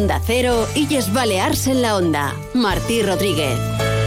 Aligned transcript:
Onda 0.00 0.18
Cero, 0.24 0.66
Illes 0.74 1.12
Balears 1.12 1.66
en 1.66 1.82
la 1.82 1.94
Onda. 1.94 2.34
Martí 2.54 3.02
Rodríguez. 3.02 3.58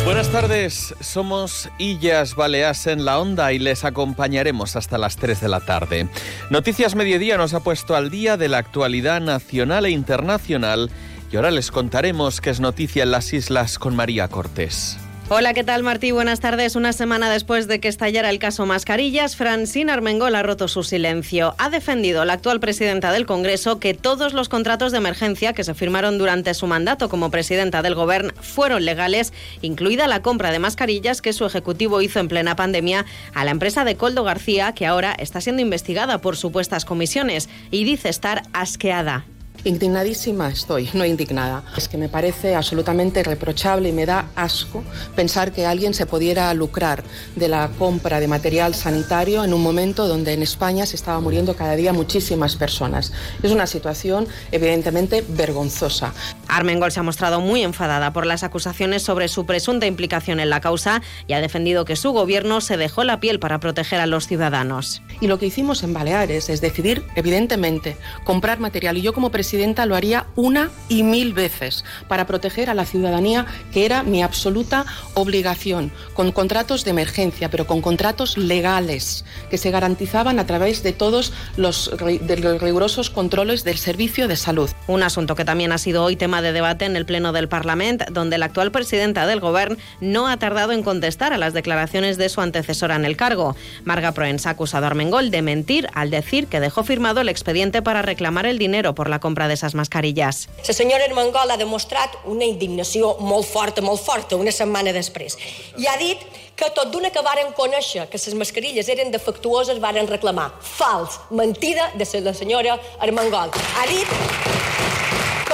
Buenas 0.05 0.27
tardes, 0.29 0.95
somos 1.01 1.69
Illas 1.77 2.33
Baleas 2.33 2.87
en 2.87 3.05
la 3.05 3.19
Onda 3.19 3.53
y 3.53 3.59
les 3.59 3.85
acompañaremos 3.85 4.75
hasta 4.75 4.97
las 4.97 5.17
3 5.17 5.39
de 5.39 5.49
la 5.49 5.59
tarde. 5.59 6.07
Noticias 6.49 6.95
Mediodía 6.95 7.37
nos 7.37 7.53
ha 7.53 7.59
puesto 7.59 7.95
al 7.95 8.09
día 8.09 8.37
de 8.37 8.47
la 8.49 8.57
actualidad 8.57 9.21
nacional 9.21 9.85
e 9.85 9.91
internacional 9.91 10.89
y 11.31 11.35
ahora 11.35 11.51
les 11.51 11.69
contaremos 11.69 12.41
qué 12.41 12.49
es 12.49 12.59
noticia 12.59 13.03
en 13.03 13.11
las 13.11 13.31
islas 13.31 13.77
con 13.77 13.95
María 13.95 14.27
Cortés. 14.29 14.97
Hola, 15.35 15.55
¿qué 15.55 15.63
tal 15.63 15.81
Martí? 15.81 16.11
Buenas 16.11 16.41
tardes. 16.41 16.75
Una 16.75 16.93
semana 16.93 17.27
después 17.27 17.67
de 17.67 17.79
que 17.79 17.87
estallara 17.87 18.29
el 18.29 18.37
caso 18.37 18.67
Mascarillas, 18.67 19.35
Francine 19.35 19.91
Armengol 19.91 20.35
ha 20.35 20.43
roto 20.43 20.67
su 20.67 20.83
silencio. 20.83 21.55
Ha 21.57 21.71
defendido 21.71 22.23
la 22.23 22.33
actual 22.33 22.59
presidenta 22.59 23.11
del 23.11 23.25
Congreso 23.25 23.79
que 23.79 23.95
todos 23.95 24.33
los 24.33 24.47
contratos 24.47 24.91
de 24.91 24.99
emergencia 24.99 25.53
que 25.53 25.63
se 25.63 25.73
firmaron 25.73 26.19
durante 26.19 26.53
su 26.53 26.67
mandato 26.67 27.09
como 27.09 27.31
presidenta 27.31 27.81
del 27.81 27.95
Gobierno 27.95 28.31
fueron 28.41 28.85
legales, 28.85 29.33
incluida 29.63 30.07
la 30.07 30.21
compra 30.21 30.51
de 30.51 30.59
mascarillas 30.59 31.23
que 31.23 31.33
su 31.33 31.47
ejecutivo 31.47 32.03
hizo 32.03 32.19
en 32.19 32.27
plena 32.27 32.55
pandemia 32.55 33.07
a 33.33 33.43
la 33.43 33.49
empresa 33.49 33.85
de 33.85 33.97
Coldo 33.97 34.23
García, 34.23 34.73
que 34.73 34.85
ahora 34.85 35.15
está 35.17 35.41
siendo 35.41 35.63
investigada 35.63 36.21
por 36.21 36.37
supuestas 36.37 36.85
comisiones 36.85 37.49
y 37.71 37.85
dice 37.85 38.09
estar 38.09 38.43
asqueada. 38.53 39.25
Indignadísima 39.65 40.49
estoy, 40.49 40.89
no 40.93 41.05
indignada. 41.05 41.63
Es 41.77 41.87
que 41.87 41.97
me 41.97 42.09
parece 42.09 42.53
absolutamente 42.53 43.23
reprochable 43.23 43.87
y 43.87 43.93
me 43.93 44.05
da 44.05 44.29
asco 44.35 44.83
pensar 45.15 45.53
que 45.53 45.65
alguien 45.65 45.93
se 45.93 46.05
pudiera 46.05 46.53
lucrar 46.53 47.01
de 47.37 47.47
la 47.47 47.69
compra 47.79 48.19
de 48.19 48.27
material 48.27 48.75
sanitario 48.75 49.43
en 49.43 49.53
un 49.53 49.63
momento 49.63 50.07
donde 50.07 50.33
en 50.33 50.43
España 50.43 50.85
se 50.85 50.97
estaba 50.97 51.21
muriendo 51.21 51.55
cada 51.55 51.77
día 51.77 51.93
muchísimas 51.93 52.57
personas. 52.57 53.13
Es 53.41 53.51
una 53.51 53.65
situación 53.65 54.27
evidentemente 54.51 55.23
vergonzosa. 55.27 56.13
Armengol 56.47 56.91
se 56.91 56.99
ha 56.99 57.03
mostrado 57.03 57.41
muy 57.41 57.63
enfadada 57.63 58.13
por 58.13 58.25
las 58.25 58.43
acusaciones 58.43 59.03
sobre 59.03 59.27
su 59.27 59.45
presunta 59.45 59.85
implicación 59.85 60.39
en 60.39 60.49
la 60.49 60.61
causa 60.61 61.01
y 61.27 61.33
ha 61.33 61.41
defendido 61.41 61.85
que 61.85 61.95
su 61.95 62.11
gobierno 62.11 62.61
se 62.61 62.77
dejó 62.77 63.03
la 63.03 63.19
piel 63.19 63.39
para 63.39 63.59
proteger 63.59 63.99
a 63.99 64.07
los 64.07 64.27
ciudadanos. 64.27 65.01
Y 65.21 65.27
lo 65.27 65.39
que 65.39 65.45
hicimos 65.45 65.83
en 65.83 65.93
Baleares 65.93 66.49
es 66.49 66.61
decidir, 66.61 67.03
evidentemente, 67.15 67.97
comprar 68.23 68.59
material. 68.59 68.97
Y 68.97 69.01
yo 69.01 69.13
como 69.13 69.31
presidenta 69.31 69.85
lo 69.85 69.95
haría 69.95 70.27
una 70.35 70.69
y 70.89 71.03
mil 71.03 71.33
veces 71.33 71.83
para 72.07 72.27
proteger 72.27 72.69
a 72.69 72.73
la 72.73 72.85
ciudadanía, 72.85 73.45
que 73.71 73.85
era 73.85 74.03
mi 74.03 74.23
absoluta 74.23 74.85
obligación, 75.13 75.91
con 76.13 76.31
contratos 76.31 76.83
de 76.83 76.91
emergencia, 76.91 77.49
pero 77.49 77.67
con 77.67 77.81
contratos 77.81 78.37
legales, 78.37 79.25
que 79.49 79.57
se 79.57 79.71
garantizaban 79.71 80.39
a 80.39 80.45
través 80.45 80.83
de 80.83 80.93
todos 80.93 81.33
los, 81.57 81.91
de 81.97 82.37
los 82.37 82.61
rigurosos 82.61 83.09
controles 83.09 83.63
del 83.63 83.77
Servicio 83.77 84.27
de 84.27 84.35
Salud. 84.35 84.69
Un 84.87 85.03
asunto 85.03 85.35
que 85.35 85.45
también 85.45 85.71
ha 85.71 85.77
sido 85.77 86.03
hoy 86.03 86.15
tema 86.15 86.32
de 86.41 86.53
debate 86.53 86.85
en 86.85 86.95
el 86.95 87.05
Pleno 87.05 87.33
del 87.33 87.49
Parlamento, 87.49 88.05
donde 88.09 88.37
la 88.37 88.45
actual 88.45 88.71
presidenta 88.71 89.27
del 89.27 89.39
Gobierno 89.41 89.77
no 89.99 90.27
ha 90.27 90.37
tardado 90.37 90.71
en 90.71 90.83
contestar 90.83 91.33
a 91.33 91.37
las 91.37 91.53
declaraciones 91.53 92.17
de 92.17 92.29
su 92.29 92.41
antecesora 92.41 92.95
en 92.95 93.05
el 93.05 93.17
cargo. 93.17 93.55
Marga 93.83 94.13
Proens 94.13 94.45
ha 94.45 94.51
acusado 94.51 94.85
a 94.85 94.87
Armengol 94.87 95.31
de 95.31 95.41
mentir 95.41 95.89
al 95.93 96.09
decir 96.09 96.47
que 96.47 96.59
dejó 96.59 96.83
firmado 96.83 97.21
el 97.21 97.29
expediente 97.29 97.81
para 97.81 98.01
reclamar 98.01 98.45
el 98.45 98.57
dinero 98.57 98.95
por 98.95 99.09
la 99.09 99.19
compra 99.19 99.33
compra 99.33 99.47
d'aquestes 99.47 99.73
mascarilles. 99.73 100.47
La 100.67 100.73
senyora 100.73 101.05
Armengol 101.09 101.51
ha 101.51 101.57
demostrat 101.57 102.15
una 102.29 102.45
indignació 102.45 103.17
molt 103.19 103.47
forta, 103.49 103.81
molt 103.81 104.01
forta, 104.01 104.37
una 104.37 104.53
setmana 104.53 104.93
després. 104.93 105.37
I 105.77 105.89
ha 105.89 105.97
dit 105.97 106.21
que 106.55 106.69
tot 106.77 106.91
d'una 106.93 107.09
que 107.09 107.23
varen 107.25 107.53
conèixer 107.57 108.07
que 108.11 108.21
les 108.21 108.37
mascarilles 108.37 108.89
eren 108.89 109.11
defectuoses 109.11 109.81
varen 109.81 110.07
reclamar. 110.07 110.51
Fals, 110.61 111.19
mentida 111.31 111.91
de 111.97 112.05
la 112.21 112.33
senyora 112.33 112.77
Armengol. 112.99 113.49
Ha 113.49 113.87
dit 113.89 114.52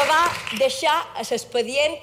va 0.09 0.23
deixar 0.57 0.95
l'expedient 1.21 1.97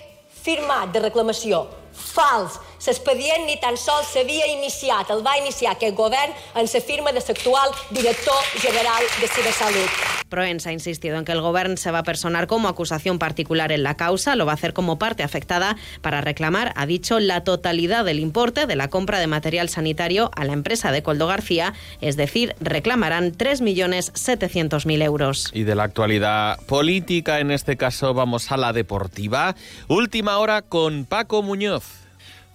firmat 0.47 0.93
de 0.95 1.03
reclamació. 1.03 1.65
Fals. 1.93 2.61
L'expedient 2.85 3.47
ni 3.47 3.57
tan 3.63 3.77
sols 3.81 4.13
s'havia 4.13 4.47
iniciat, 4.53 5.11
el 5.11 5.25
va 5.27 5.37
iniciar 5.41 5.73
aquest 5.75 5.97
govern 5.97 6.33
en 6.55 6.69
la 6.69 6.81
firma 6.81 7.13
de 7.13 7.23
l'actual 7.25 7.73
director 7.91 8.37
general 8.61 9.03
de 9.21 9.29
Cibersalut. 9.29 9.91
Proens 10.29 10.67
ha 10.67 10.73
insistido 10.73 11.19
en 11.19 11.25
que 11.25 11.33
el 11.33 11.41
Gobierno 11.41 11.77
se 11.77 11.91
va 11.91 12.01
a 12.01 12.03
personar 12.03 12.47
como 12.47 12.69
acusación 12.69 13.19
particular 13.19 13.71
en 13.73 13.83
la 13.83 13.97
causa, 13.97 14.35
lo 14.35 14.45
va 14.45 14.53
a 14.53 14.55
hacer 14.55 14.73
como 14.73 14.99
parte 14.99 15.23
afectada 15.23 15.77
para 16.01 16.21
reclamar, 16.21 16.73
ha 16.77 16.87
dicho, 16.87 17.21
la 17.21 17.45
totalidad 17.45 18.05
del 18.05 18.19
importe 18.19 18.67
de 18.67 18.77
la 18.77 18.89
compra 18.89 19.21
de 19.21 19.27
material 19.27 19.69
sanitario 19.69 20.31
a 20.35 20.45
la 20.45 20.53
empresa 20.53 20.91
de 20.91 21.03
Coldo 21.03 21.27
García, 21.27 21.75
es 22.01 22.17
decir, 22.17 22.57
reclamarán 22.61 23.33
3.700.000 23.33 25.03
euros. 25.03 25.51
Y 25.53 25.63
de 25.63 25.75
la 25.75 25.85
actualidad 25.85 26.61
política, 26.67 27.41
en 27.41 27.51
este 27.51 27.77
caso 27.77 28.13
vamos 28.15 28.51
a 28.51 28.57
la 28.57 28.73
deportiva. 28.73 29.55
Última 29.89 30.39
hora 30.39 30.63
con 30.63 31.05
Paco 31.05 31.43
Muñoz. 31.43 32.06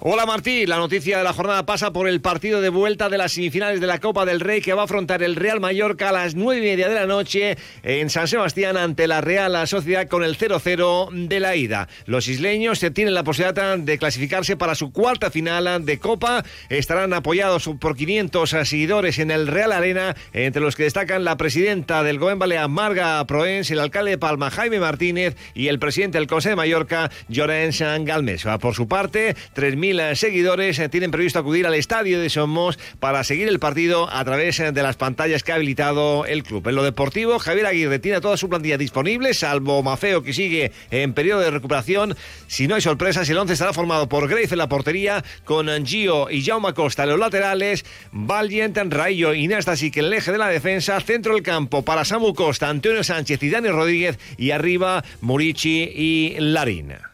Hola 0.03 0.25
Martí, 0.25 0.65
la 0.65 0.77
noticia 0.77 1.19
de 1.19 1.23
la 1.23 1.31
jornada 1.31 1.63
pasa 1.67 1.93
por 1.93 2.07
el 2.07 2.21
partido 2.21 2.59
de 2.59 2.69
vuelta 2.69 3.07
de 3.07 3.19
las 3.19 3.33
semifinales 3.33 3.79
de 3.79 3.85
la 3.85 3.99
Copa 3.99 4.25
del 4.25 4.39
Rey 4.39 4.59
que 4.59 4.73
va 4.73 4.81
a 4.81 4.85
afrontar 4.85 5.21
el 5.21 5.35
Real 5.35 5.59
Mallorca 5.59 6.09
a 6.09 6.11
las 6.11 6.33
nueve 6.33 6.59
y 6.59 6.63
media 6.71 6.89
de 6.89 6.95
la 6.95 7.05
noche 7.05 7.55
en 7.83 8.09
San 8.09 8.27
Sebastián 8.27 8.77
ante 8.77 9.07
la 9.07 9.21
Real 9.21 9.67
Sociedad 9.67 10.07
con 10.07 10.23
el 10.23 10.39
0-0 10.39 11.27
de 11.27 11.39
la 11.39 11.55
ida. 11.55 11.87
Los 12.07 12.27
isleños 12.29 12.83
tienen 12.95 13.13
la 13.13 13.23
posibilidad 13.23 13.77
de 13.77 13.97
clasificarse 13.99 14.57
para 14.57 14.73
su 14.73 14.91
cuarta 14.91 15.29
final 15.29 15.85
de 15.85 15.99
Copa. 15.99 16.43
Estarán 16.69 17.13
apoyados 17.13 17.69
por 17.79 17.95
500 17.95 18.49
seguidores 18.49 19.19
en 19.19 19.29
el 19.29 19.45
Real 19.45 19.71
Arena, 19.71 20.15
entre 20.33 20.63
los 20.63 20.75
que 20.75 20.85
destacan 20.85 21.23
la 21.23 21.37
presidenta 21.37 22.01
del 22.01 22.17
Goen 22.17 22.39
Balea, 22.39 22.67
Marga 22.67 23.23
Proens, 23.27 23.69
el 23.69 23.79
alcalde 23.79 24.09
de 24.09 24.17
Palma, 24.17 24.49
Jaime 24.49 24.79
Martínez, 24.79 25.35
y 25.53 25.67
el 25.67 25.77
presidente 25.77 26.17
del 26.17 26.25
Consejo 26.25 26.53
de 26.53 26.55
Mallorca, 26.55 27.11
Llorenç 27.29 27.81
Galmes. 27.81 28.47
Por 28.59 28.73
su 28.73 28.87
parte, 28.87 29.35
3.000 29.55 29.90
seguidores 30.15 30.79
eh, 30.79 30.89
tienen 30.89 31.11
previsto 31.11 31.39
acudir 31.39 31.67
al 31.67 31.73
estadio 31.73 32.19
de 32.19 32.29
Somos 32.29 32.77
para 32.99 33.23
seguir 33.23 33.47
el 33.47 33.59
partido 33.59 34.09
a 34.09 34.23
través 34.23 34.59
eh, 34.59 34.71
de 34.71 34.83
las 34.83 34.95
pantallas 34.95 35.43
que 35.43 35.51
ha 35.51 35.55
habilitado 35.55 36.25
el 36.25 36.43
club. 36.43 36.67
En 36.67 36.75
lo 36.75 36.83
deportivo, 36.83 37.39
Javier 37.39 37.65
Aguirre 37.65 37.99
tiene 37.99 38.21
toda 38.21 38.37
su 38.37 38.49
plantilla 38.49 38.77
disponible, 38.77 39.33
salvo 39.33 39.83
Mafeo 39.83 40.23
que 40.23 40.33
sigue 40.33 40.71
en 40.89 41.13
periodo 41.13 41.41
de 41.41 41.51
recuperación. 41.51 42.15
Si 42.47 42.67
no 42.67 42.75
hay 42.75 42.81
sorpresas, 42.81 43.29
el 43.29 43.37
11 43.37 43.53
estará 43.53 43.73
formado 43.73 44.07
por 44.07 44.27
Grace 44.27 44.53
en 44.53 44.59
la 44.59 44.69
portería, 44.69 45.23
con 45.43 45.67
Gio 45.85 46.29
y 46.29 46.43
Jaume 46.43 46.73
Costa 46.73 47.03
en 47.03 47.09
los 47.09 47.19
laterales, 47.19 47.85
Valiant, 48.11 48.77
Rayo 48.77 49.33
y 49.33 49.47
Nastasi 49.47 49.91
que 49.91 49.99
en 49.99 50.07
el 50.07 50.13
eje 50.13 50.31
de 50.31 50.37
la 50.37 50.47
defensa, 50.47 50.99
centro 50.99 51.33
del 51.33 51.43
campo 51.43 51.83
para 51.83 52.05
Samu 52.05 52.33
Costa, 52.33 52.69
Antonio 52.69 53.03
Sánchez 53.03 53.41
y 53.43 53.49
Dani 53.49 53.69
Rodríguez 53.69 54.19
y 54.37 54.51
arriba 54.51 55.03
Murici 55.21 55.83
y 55.95 56.35
Larina. 56.39 57.10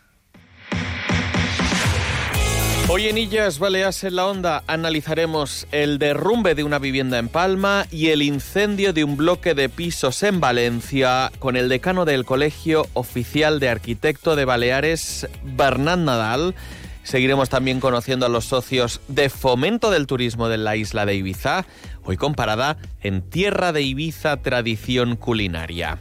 Hoy 2.89 3.07
en 3.07 3.17
Illas 3.17 3.59
Baleas 3.59 4.05
en 4.05 4.15
la 4.15 4.27
Onda 4.27 4.63
analizaremos 4.65 5.67
el 5.73 5.99
derrumbe 5.99 6.55
de 6.55 6.63
una 6.63 6.79
vivienda 6.79 7.17
en 7.17 7.27
Palma 7.27 7.85
y 7.91 8.07
el 8.07 8.21
incendio 8.21 8.93
de 8.93 9.03
un 9.03 9.17
bloque 9.17 9.53
de 9.53 9.67
pisos 9.67 10.23
en 10.23 10.39
Valencia 10.39 11.29
con 11.39 11.57
el 11.57 11.67
decano 11.67 12.05
del 12.05 12.23
Colegio 12.23 12.87
Oficial 12.93 13.59
de 13.59 13.67
Arquitecto 13.67 14.37
de 14.37 14.45
Baleares, 14.45 15.27
Bernat 15.43 15.99
Nadal. 15.99 16.55
Seguiremos 17.03 17.49
también 17.49 17.81
conociendo 17.81 18.25
a 18.25 18.29
los 18.29 18.45
socios 18.45 19.01
de 19.09 19.29
fomento 19.29 19.91
del 19.91 20.07
turismo 20.07 20.47
de 20.47 20.57
la 20.57 20.77
isla 20.77 21.05
de 21.05 21.15
Ibiza, 21.15 21.65
hoy 22.05 22.15
comparada 22.15 22.77
en 23.01 23.21
Tierra 23.21 23.73
de 23.73 23.81
Ibiza 23.81 24.37
Tradición 24.37 25.17
Culinaria. 25.17 25.99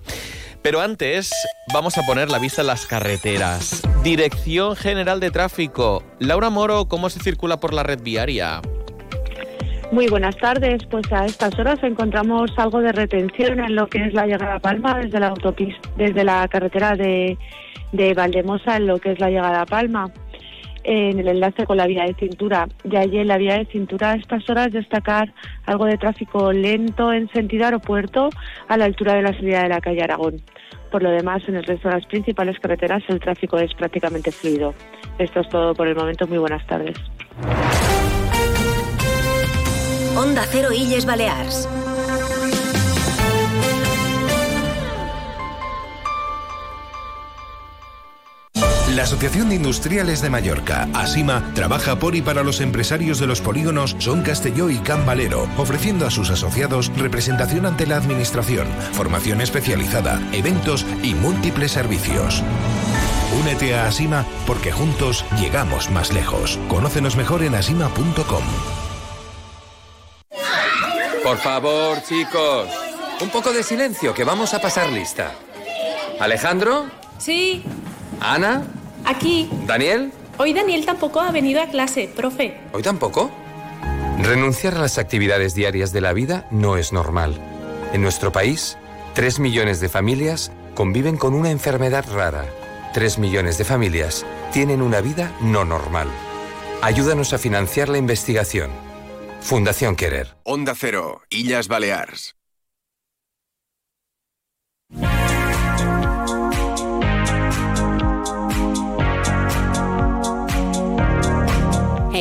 Pero 0.62 0.80
antes, 0.80 1.30
vamos 1.72 1.98
a 1.98 2.02
poner 2.02 2.30
la 2.30 2.38
vista 2.38 2.62
en 2.62 2.68
las 2.68 2.86
carreteras. 2.86 3.82
Dirección 4.02 4.76
General 4.76 5.20
de 5.20 5.30
Tráfico. 5.30 6.02
Laura 6.18 6.50
Moro, 6.50 6.86
¿cómo 6.86 7.10
se 7.10 7.20
circula 7.20 7.58
por 7.58 7.72
la 7.72 7.82
red 7.82 8.00
viaria? 8.02 8.60
Muy 9.92 10.08
buenas 10.08 10.36
tardes. 10.36 10.84
Pues 10.90 11.10
a 11.12 11.26
estas 11.26 11.56
horas 11.58 11.78
encontramos 11.82 12.50
algo 12.56 12.80
de 12.80 12.92
retención 12.92 13.60
en 13.60 13.76
lo 13.76 13.86
que 13.88 14.04
es 14.04 14.14
la 14.14 14.26
llegada 14.26 14.56
a 14.56 14.60
Palma 14.60 14.98
desde 14.98 15.20
la 15.20 15.28
autopista, 15.28 15.88
desde 15.96 16.24
la 16.24 16.46
carretera 16.48 16.96
de, 16.96 17.38
de 17.92 18.14
Valdemosa 18.14 18.76
en 18.76 18.86
lo 18.86 18.98
que 18.98 19.12
es 19.12 19.20
la 19.20 19.30
llegada 19.30 19.62
a 19.62 19.66
Palma 19.66 20.10
en 20.86 21.18
el 21.18 21.28
enlace 21.28 21.66
con 21.66 21.76
la 21.76 21.86
vía 21.86 22.04
de 22.04 22.14
cintura. 22.14 22.68
Y 22.84 22.96
allí 22.96 23.18
en 23.18 23.28
la 23.28 23.38
vía 23.38 23.58
de 23.58 23.66
cintura 23.66 24.12
a 24.12 24.14
estas 24.14 24.48
horas 24.48 24.72
destacar 24.72 25.32
algo 25.66 25.84
de 25.86 25.98
tráfico 25.98 26.52
lento 26.52 27.12
en 27.12 27.28
sentido 27.30 27.64
aeropuerto 27.64 28.30
a 28.68 28.76
la 28.76 28.84
altura 28.84 29.14
de 29.14 29.22
la 29.22 29.32
salida 29.32 29.62
de 29.62 29.68
la 29.68 29.80
calle 29.80 30.02
Aragón. 30.02 30.40
Por 30.90 31.02
lo 31.02 31.10
demás, 31.10 31.42
en 31.48 31.56
el 31.56 31.64
resto 31.64 31.88
de 31.88 31.96
las 31.96 32.06
principales 32.06 32.58
carreteras 32.60 33.02
el 33.08 33.18
tráfico 33.18 33.58
es 33.58 33.74
prácticamente 33.74 34.30
fluido. 34.30 34.72
Esto 35.18 35.40
es 35.40 35.48
todo 35.48 35.74
por 35.74 35.88
el 35.88 35.96
momento. 35.96 36.26
Muy 36.26 36.38
buenas 36.38 36.64
tardes. 36.66 36.96
Onda 40.16 40.42
Cero 40.50 40.68
Illes 40.72 41.04
Balears. 41.04 41.68
La 48.96 49.02
Asociación 49.02 49.50
de 49.50 49.56
Industriales 49.56 50.22
de 50.22 50.30
Mallorca, 50.30 50.88
ASIMA, 50.94 51.52
trabaja 51.52 51.98
por 51.98 52.16
y 52.16 52.22
para 52.22 52.42
los 52.42 52.62
empresarios 52.62 53.18
de 53.18 53.26
los 53.26 53.42
polígonos 53.42 53.94
Son 53.98 54.22
Castelló 54.22 54.70
y 54.70 54.78
Can 54.78 55.04
Valero, 55.04 55.46
ofreciendo 55.58 56.06
a 56.06 56.10
sus 56.10 56.30
asociados 56.30 56.90
representación 56.96 57.66
ante 57.66 57.86
la 57.86 57.98
Administración, 57.98 58.66
formación 58.94 59.42
especializada, 59.42 60.18
eventos 60.32 60.86
y 61.02 61.12
múltiples 61.12 61.72
servicios. 61.72 62.42
Únete 63.38 63.74
a 63.74 63.86
Asima 63.86 64.24
porque 64.46 64.72
juntos 64.72 65.26
llegamos 65.38 65.90
más 65.90 66.10
lejos. 66.14 66.58
Conócenos 66.66 67.16
mejor 67.16 67.42
en 67.42 67.54
asima.com. 67.54 68.44
Por 71.22 71.36
favor, 71.36 72.02
chicos, 72.02 72.70
un 73.20 73.28
poco 73.28 73.52
de 73.52 73.62
silencio, 73.62 74.14
que 74.14 74.24
vamos 74.24 74.54
a 74.54 74.60
pasar 74.62 74.90
lista. 74.90 75.32
Alejandro, 76.18 76.86
Sí, 77.18 77.62
Ana, 78.20 78.66
aquí. 79.06 79.48
Daniel, 79.66 80.12
Hoy 80.38 80.52
Daniel 80.52 80.84
tampoco 80.84 81.20
ha 81.20 81.32
venido 81.32 81.62
a 81.62 81.66
clase, 81.66 82.10
profe. 82.14 82.58
¿hoy 82.72 82.82
tampoco? 82.82 83.30
Renunciar 84.18 84.74
a 84.74 84.80
las 84.80 84.98
actividades 84.98 85.54
diarias 85.54 85.92
de 85.92 86.02
la 86.02 86.12
vida 86.12 86.46
no 86.50 86.76
es 86.76 86.92
normal. 86.92 87.40
En 87.94 88.02
nuestro 88.02 88.32
país, 88.32 88.76
3 89.14 89.38
millones 89.40 89.80
de 89.80 89.88
familias 89.88 90.52
conviven 90.74 91.16
con 91.16 91.32
una 91.32 91.50
enfermedad 91.50 92.04
rara. 92.12 92.44
3 92.92 93.18
millones 93.18 93.56
de 93.56 93.64
familias 93.64 94.26
tienen 94.52 94.82
una 94.82 95.00
vida 95.00 95.32
no 95.40 95.64
normal. 95.64 96.08
Ayúdanos 96.82 97.32
a 97.32 97.38
financiar 97.38 97.88
la 97.88 97.98
investigación. 97.98 98.70
Fundación 99.40 99.96
Querer. 99.96 100.36
Onda 100.44 100.74
Cero, 100.74 101.22
Illas 101.30 101.68
Balears. 101.68 102.36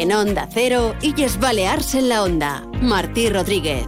En 0.06 0.14
Onda 0.14 0.48
Cero, 0.54 0.96
Illes 1.02 1.40
Balears 1.40 1.96
en 1.96 2.10
la 2.10 2.22
Onda. 2.22 2.64
Martí 2.80 3.28
Rodríguez. 3.28 3.88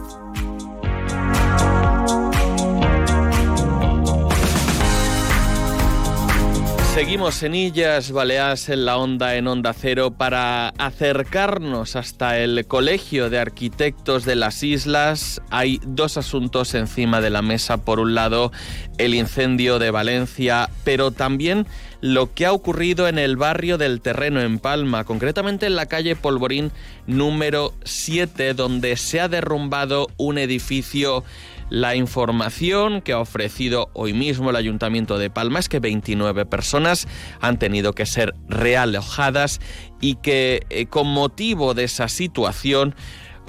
Seguimos 6.95 7.43
en 7.43 7.53
Illas 7.53 8.11
Baleares 8.11 8.69
en 8.69 8.85
la 8.85 8.97
onda 8.97 9.35
en 9.35 9.47
Onda 9.47 9.71
Cero 9.73 10.09
para 10.09 10.69
acercarnos 10.79 11.95
hasta 11.95 12.39
el 12.39 12.65
Colegio 12.65 13.29
de 13.29 13.37
Arquitectos 13.37 14.25
de 14.25 14.35
las 14.35 14.63
Islas. 14.63 15.39
Hay 15.51 15.79
dos 15.85 16.17
asuntos 16.17 16.73
encima 16.73 17.21
de 17.21 17.29
la 17.29 17.43
mesa. 17.43 17.77
Por 17.77 17.99
un 17.99 18.15
lado, 18.15 18.51
el 18.97 19.13
incendio 19.13 19.77
de 19.77 19.91
Valencia, 19.91 20.71
pero 20.83 21.11
también 21.11 21.67
lo 22.01 22.33
que 22.33 22.45
ha 22.45 22.51
ocurrido 22.51 23.07
en 23.07 23.17
el 23.19 23.37
barrio 23.37 23.77
del 23.77 24.01
Terreno 24.01 24.41
en 24.41 24.59
Palma, 24.59 25.03
concretamente 25.03 25.65
en 25.65 25.75
la 25.75 25.87
calle 25.87 26.15
Polvorín 26.15 26.71
número 27.05 27.73
7, 27.83 28.53
donde 28.53 28.97
se 28.97 29.19
ha 29.19 29.27
derrumbado 29.27 30.07
un 30.17 30.37
edificio. 30.37 31.23
La 31.69 31.95
información 31.95 33.01
que 33.01 33.11
ha 33.11 33.19
ofrecido 33.19 33.89
hoy 33.91 34.13
mismo 34.13 34.51
el 34.51 34.55
Ayuntamiento 34.55 35.17
de 35.17 35.29
Palma 35.29 35.59
es 35.59 35.67
que 35.67 35.79
29 35.79 36.45
personas 36.45 37.09
han 37.41 37.59
tenido 37.59 37.91
que 37.91 38.05
ser 38.05 38.35
realojadas 38.47 39.59
y 39.99 40.15
que 40.15 40.65
eh, 40.69 40.85
con 40.85 41.07
motivo 41.07 41.73
de 41.73 41.83
esa 41.83 42.07
situación 42.07 42.95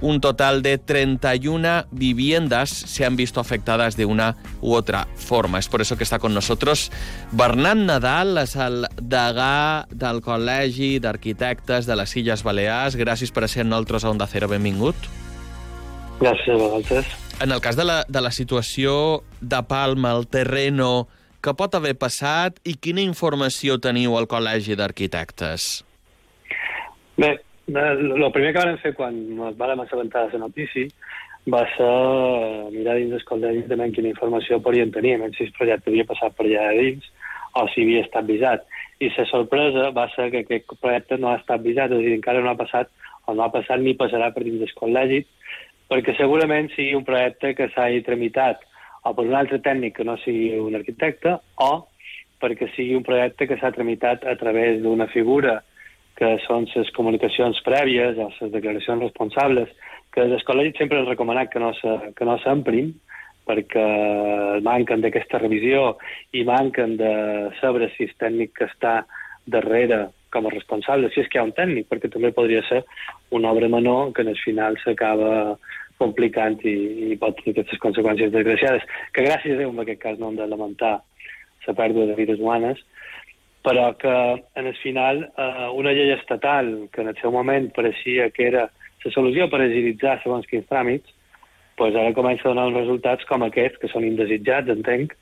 un 0.01 0.21
total 0.21 0.63
de 0.63 0.79
31 0.79 1.87
viviendas 1.91 2.71
se 2.71 3.05
han 3.05 3.17
visto 3.17 3.41
afectadas 3.41 3.97
de 3.97 4.05
una 4.05 4.37
u 4.61 4.75
otra 4.75 5.09
forma. 5.17 5.59
Es 5.59 5.69
por 5.69 5.81
eso 5.81 5.97
que 5.97 6.05
está 6.05 6.19
con 6.19 6.35
nosotros 6.35 6.91
Bernat 7.33 7.77
Nadal, 7.77 8.39
és 8.39 8.55
el 8.57 8.87
degà 8.97 9.87
del 9.91 10.23
Col·legi 10.25 10.99
d'Arquitectes 11.03 11.87
de 11.87 11.97
les 11.99 12.15
Illes 12.17 12.45
Balears. 12.47 12.97
Gràcies 12.99 13.33
per 13.35 13.49
ser 13.49 13.65
amb 13.65 13.75
nosaltres 13.75 14.05
a 14.05 14.13
Onda 14.13 14.29
Cero. 14.31 14.49
Benvingut. 14.49 14.97
Gràcies 16.21 16.55
a 16.55 16.59
vosaltres. 16.59 17.11
En 17.41 17.53
el 17.53 17.61
cas 17.61 17.77
de 17.77 17.85
la, 17.85 18.05
de 18.09 18.21
la 18.21 18.33
situació 18.35 19.23
de 19.41 19.63
Palma, 19.69 20.17
el 20.17 20.27
terreno, 20.27 21.09
què 21.39 21.55
pot 21.55 21.75
haver 21.79 21.95
passat 21.95 22.59
i 22.67 22.75
quina 22.75 23.05
informació 23.05 23.79
teniu 23.79 24.17
al 24.19 24.27
Col·legi 24.31 24.75
d'Arquitectes? 24.79 25.69
Bé, 27.19 27.37
el 27.69 28.33
primer 28.33 28.53
que 28.55 28.65
vam 28.65 28.79
fer 28.81 28.95
quan 28.97 29.15
ens 29.15 29.57
vam 29.59 29.81
assabentar 29.81 30.27
de 30.27 30.39
la 30.39 30.47
notícia 30.47 30.89
va 31.53 31.65
ser 31.77 32.73
mirar 32.73 32.97
dins 32.97 33.13
del 33.13 33.25
col·legi 33.29 33.69
també 33.69 33.91
quina 33.93 34.09
informació 34.09 34.61
podien 34.61 34.91
tenir, 34.93 35.19
si 35.37 35.45
el 35.45 35.53
projecte 35.53 35.91
havia 35.91 36.05
passat 36.09 36.35
per 36.37 36.47
allà 36.47 36.73
dins 36.81 37.05
o 37.55 37.67
si 37.69 37.83
havia 37.83 38.05
estat 38.05 38.25
visat. 38.25 38.65
I 39.01 39.11
la 39.17 39.25
sorpresa 39.27 39.91
va 39.91 40.09
ser 40.15 40.31
que 40.31 40.45
aquest 40.45 40.75
projecte 40.81 41.19
no 41.19 41.29
ha 41.31 41.39
estat 41.39 41.61
visat, 41.63 41.93
és 41.93 41.99
a 41.99 42.03
dir, 42.03 42.17
encara 42.17 42.41
no 42.41 42.51
ha 42.51 42.59
passat 42.59 42.89
o 43.27 43.35
no 43.35 43.45
ha 43.45 43.53
passat 43.53 43.81
ni 43.81 43.95
passarà 43.95 44.33
per 44.33 44.45
dins 44.45 44.61
del 44.61 44.75
col·legi, 44.77 45.25
perquè 45.89 46.17
segurament 46.17 46.69
sigui 46.75 46.97
un 46.97 47.05
projecte 47.05 47.55
que 47.55 47.69
s'hagi 47.75 48.05
tramitat 48.05 48.65
o 49.05 49.15
per 49.15 49.25
un 49.25 49.35
altre 49.35 49.61
tècnic 49.65 49.97
que 49.97 50.05
no 50.05 50.17
sigui 50.25 50.59
un 50.59 50.77
arquitecte 50.77 51.39
o 51.65 51.73
perquè 52.41 52.69
sigui 52.75 52.97
un 52.97 53.05
projecte 53.05 53.49
que 53.49 53.57
s'ha 53.61 53.73
tramitat 53.73 54.25
a 54.25 54.37
través 54.41 54.83
d'una 54.83 55.09
figura 55.13 55.63
que 56.19 56.35
són 56.47 56.67
les 56.75 56.91
comunicacions 56.97 57.61
prèvies 57.67 58.19
o 58.19 58.29
les 58.41 58.53
declaracions 58.55 59.05
responsables, 59.07 59.71
que 60.15 60.25
els 60.27 60.45
col·legis 60.49 60.81
sempre 60.81 60.99
han 60.99 61.07
recomanat 61.07 61.53
que 61.53 61.63
no 61.63 61.71
se, 61.79 61.95
que 62.19 62.27
no 62.27 62.39
s'emprin, 62.43 62.91
perquè 63.49 63.87
manquen 64.67 65.01
d'aquesta 65.01 65.41
revisió 65.41 65.95
i 66.37 66.45
manquen 66.45 66.97
de 67.01 67.13
saber 67.63 67.89
si 67.95 68.09
el 68.09 68.15
tècnic 68.21 68.53
que 68.59 68.69
està 68.69 69.01
darrere 69.49 70.09
com 70.35 70.45
a 70.45 70.53
responsable, 70.53 71.09
si 71.15 71.23
és 71.23 71.31
que 71.31 71.39
hi 71.39 71.43
ha 71.43 71.47
un 71.47 71.55
tècnic, 71.57 71.89
perquè 71.89 72.11
també 72.13 72.35
podria 72.37 72.61
ser 72.69 72.83
una 73.33 73.55
obra 73.55 73.71
menor 73.73 74.13
que 74.13 74.27
en 74.27 74.35
el 74.35 74.41
final 74.43 74.77
s'acaba 74.83 75.57
complicant 75.99 76.59
i, 76.69 76.77
i 77.15 77.17
pot 77.21 77.39
tenir 77.39 77.57
aquestes 77.57 77.81
conseqüències 77.83 78.35
desgraciades, 78.35 78.85
que 79.15 79.25
gràcies 79.25 79.57
a 79.57 79.63
Déu 79.63 79.73
en 79.73 79.81
aquest 79.83 80.03
cas 80.03 80.21
no 80.21 80.29
hem 80.29 80.39
de 80.39 80.47
lamentar 80.51 80.99
la 81.69 81.75
pèrdua 81.77 82.07
de 82.09 82.15
vides 82.17 82.41
humanes, 82.41 82.79
però 83.67 83.93
que 83.99 84.15
en 84.55 84.67
el 84.67 84.77
final 84.83 85.25
eh, 85.27 85.69
una 85.75 85.93
llei 85.93 86.13
estatal 86.15 86.89
que 86.93 87.03
en 87.03 87.13
el 87.13 87.17
seu 87.21 87.33
moment 87.35 87.71
pareixia 87.75 88.31
que 88.31 88.47
era 88.47 88.69
la 89.05 89.13
solució 89.15 89.49
per 89.51 89.63
agilitzar 89.63 90.19
segons 90.23 90.47
quins 90.51 90.67
tràmits, 90.69 91.15
pues 91.79 91.95
ara 91.95 92.15
comença 92.15 92.47
a 92.47 92.53
donar 92.53 92.69
uns 92.69 92.81
resultats 92.81 93.27
com 93.31 93.45
aquests, 93.47 93.79
que 93.79 93.91
són 93.93 94.07
indesitjats, 94.07 94.71
entenc, 94.75 95.15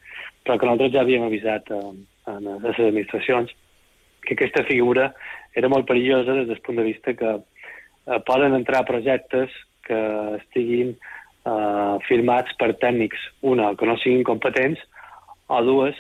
però 0.44 0.56
que 0.56 0.68
nosaltres 0.68 0.94
ja 0.94 1.04
havíem 1.04 1.26
avisat 1.26 1.70
eh, 1.74 1.82
a 2.26 2.38
les 2.40 2.78
administracions 2.78 3.52
que 4.26 4.34
aquesta 4.34 4.64
figura 4.66 5.10
era 5.54 5.70
molt 5.72 5.86
perillosa 5.88 6.34
des 6.36 6.48
del 6.48 6.62
punt 6.64 6.80
de 6.80 6.86
vista 6.88 7.14
que 7.14 7.36
eh, 7.36 8.20
poden 8.26 8.54
entrar 8.54 8.86
projectes 8.88 9.52
que 9.86 10.00
estiguin 10.40 10.96
eh, 10.96 11.94
firmats 12.08 12.56
per 12.60 12.74
tècnics, 12.82 13.22
una, 13.42 13.72
que 13.78 13.88
no 13.88 13.96
siguin 14.02 14.26
competents, 14.26 14.82
o 15.48 15.62
dues, 15.62 15.98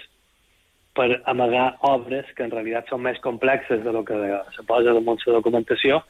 per 0.96 1.20
amagar 1.28 1.66
obres 1.86 2.28
que 2.36 2.46
en 2.46 2.54
realitat 2.54 2.88
són 2.90 3.04
més 3.04 3.20
complexes 3.24 3.82
de 3.84 3.92
lo 3.92 4.02
que 4.08 4.16
se 4.56 4.64
posa 4.68 4.94
damunt 4.96 5.20
la 5.26 5.38
documentació 5.38 6.00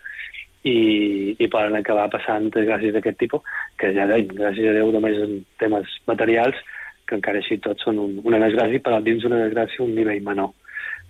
i, 0.66 1.34
i 1.38 1.48
poden 1.52 1.76
acabar 1.78 2.08
passant 2.12 2.48
gràcies 2.54 2.94
a 2.94 3.02
aquest 3.02 3.18
tipus, 3.22 3.44
que 3.78 3.92
ja 3.94 4.06
deim, 4.10 4.30
gràcies 4.32 4.70
a 4.70 4.74
Déu 4.78 4.90
només 4.94 5.18
en 5.22 5.38
temes 5.62 5.90
materials, 6.10 6.58
que 7.06 7.18
encara 7.18 7.42
així 7.42 7.60
tots 7.62 7.86
són 7.86 8.00
un, 8.02 8.18
una 8.26 8.40
desgràcia, 8.42 8.82
però 8.82 8.98
dins 9.02 9.26
una 9.28 9.44
desgràcia 9.44 9.84
un 9.84 9.94
nivell 9.94 10.24
menor. 10.26 10.54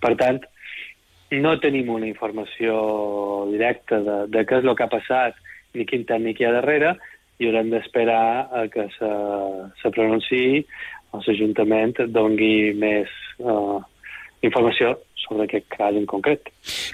Per 0.03 0.13
tant, 0.19 0.43
no 1.33 1.57
tenim 1.59 1.89
una 1.89 2.07
informació 2.07 3.47
directa 3.51 3.99
de, 4.05 4.17
de 4.33 4.45
què 4.47 4.61
és 4.61 4.67
el 4.67 4.75
que 4.77 4.85
ha 4.85 4.93
passat 4.93 5.39
ni 5.75 5.85
quin 5.89 6.05
tècnic 6.07 6.39
hi 6.39 6.47
ha 6.47 6.53
darrere 6.55 6.93
i 7.37 7.49
haurem 7.49 7.69
d'esperar 7.73 8.49
a 8.61 8.63
que 8.73 8.87
se, 8.95 9.09
se 9.81 9.91
pronunciï 9.93 10.63
l'Ajuntament 11.13 11.95
dongui 12.13 12.73
més 12.77 13.11
eh, 13.39 13.77
informació 14.45 14.95
sobre 15.27 15.47
aquest 15.47 15.67
cas 15.73 15.95
en 15.97 16.05
concret. 16.07 16.49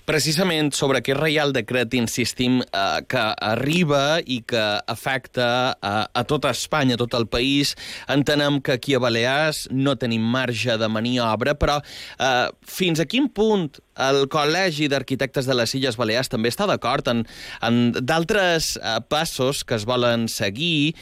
Precisament 0.08 0.72
sobre 0.76 1.00
aquest 1.00 1.20
Reial 1.20 1.54
Decret 1.56 1.94
insistim 1.98 2.62
eh, 2.64 3.02
que 3.10 3.24
arriba 3.46 4.20
i 4.26 4.42
que 4.48 4.64
afecta 4.90 5.48
a, 5.78 5.94
a 6.08 6.24
tota 6.30 6.54
Espanya, 6.56 6.98
a 6.98 7.02
tot 7.04 7.14
el 7.20 7.28
país. 7.30 7.76
Entenem 8.12 8.60
que 8.64 8.78
aquí 8.78 8.96
a 8.96 9.02
Balears 9.04 9.68
no 9.72 9.96
tenim 10.00 10.26
marge 10.34 10.78
de 10.80 10.90
maniobra, 10.90 11.56
però 11.60 11.80
eh, 11.80 12.50
fins 12.66 13.04
a 13.04 13.08
quin 13.10 13.30
punt 13.30 13.70
el 14.02 14.26
Col·legi 14.34 14.90
d'Arquitectes 14.90 15.46
de 15.46 15.54
les 15.54 15.76
Illes 15.78 16.00
Balears 16.00 16.32
també 16.32 16.50
està 16.50 16.66
d'acord 16.70 17.08
en, 17.12 17.22
en 17.62 17.82
d'altres 17.94 18.74
eh, 18.80 18.98
passos 19.10 19.62
que 19.64 19.78
es 19.78 19.86
volen 19.86 20.26
seguir 20.32 20.96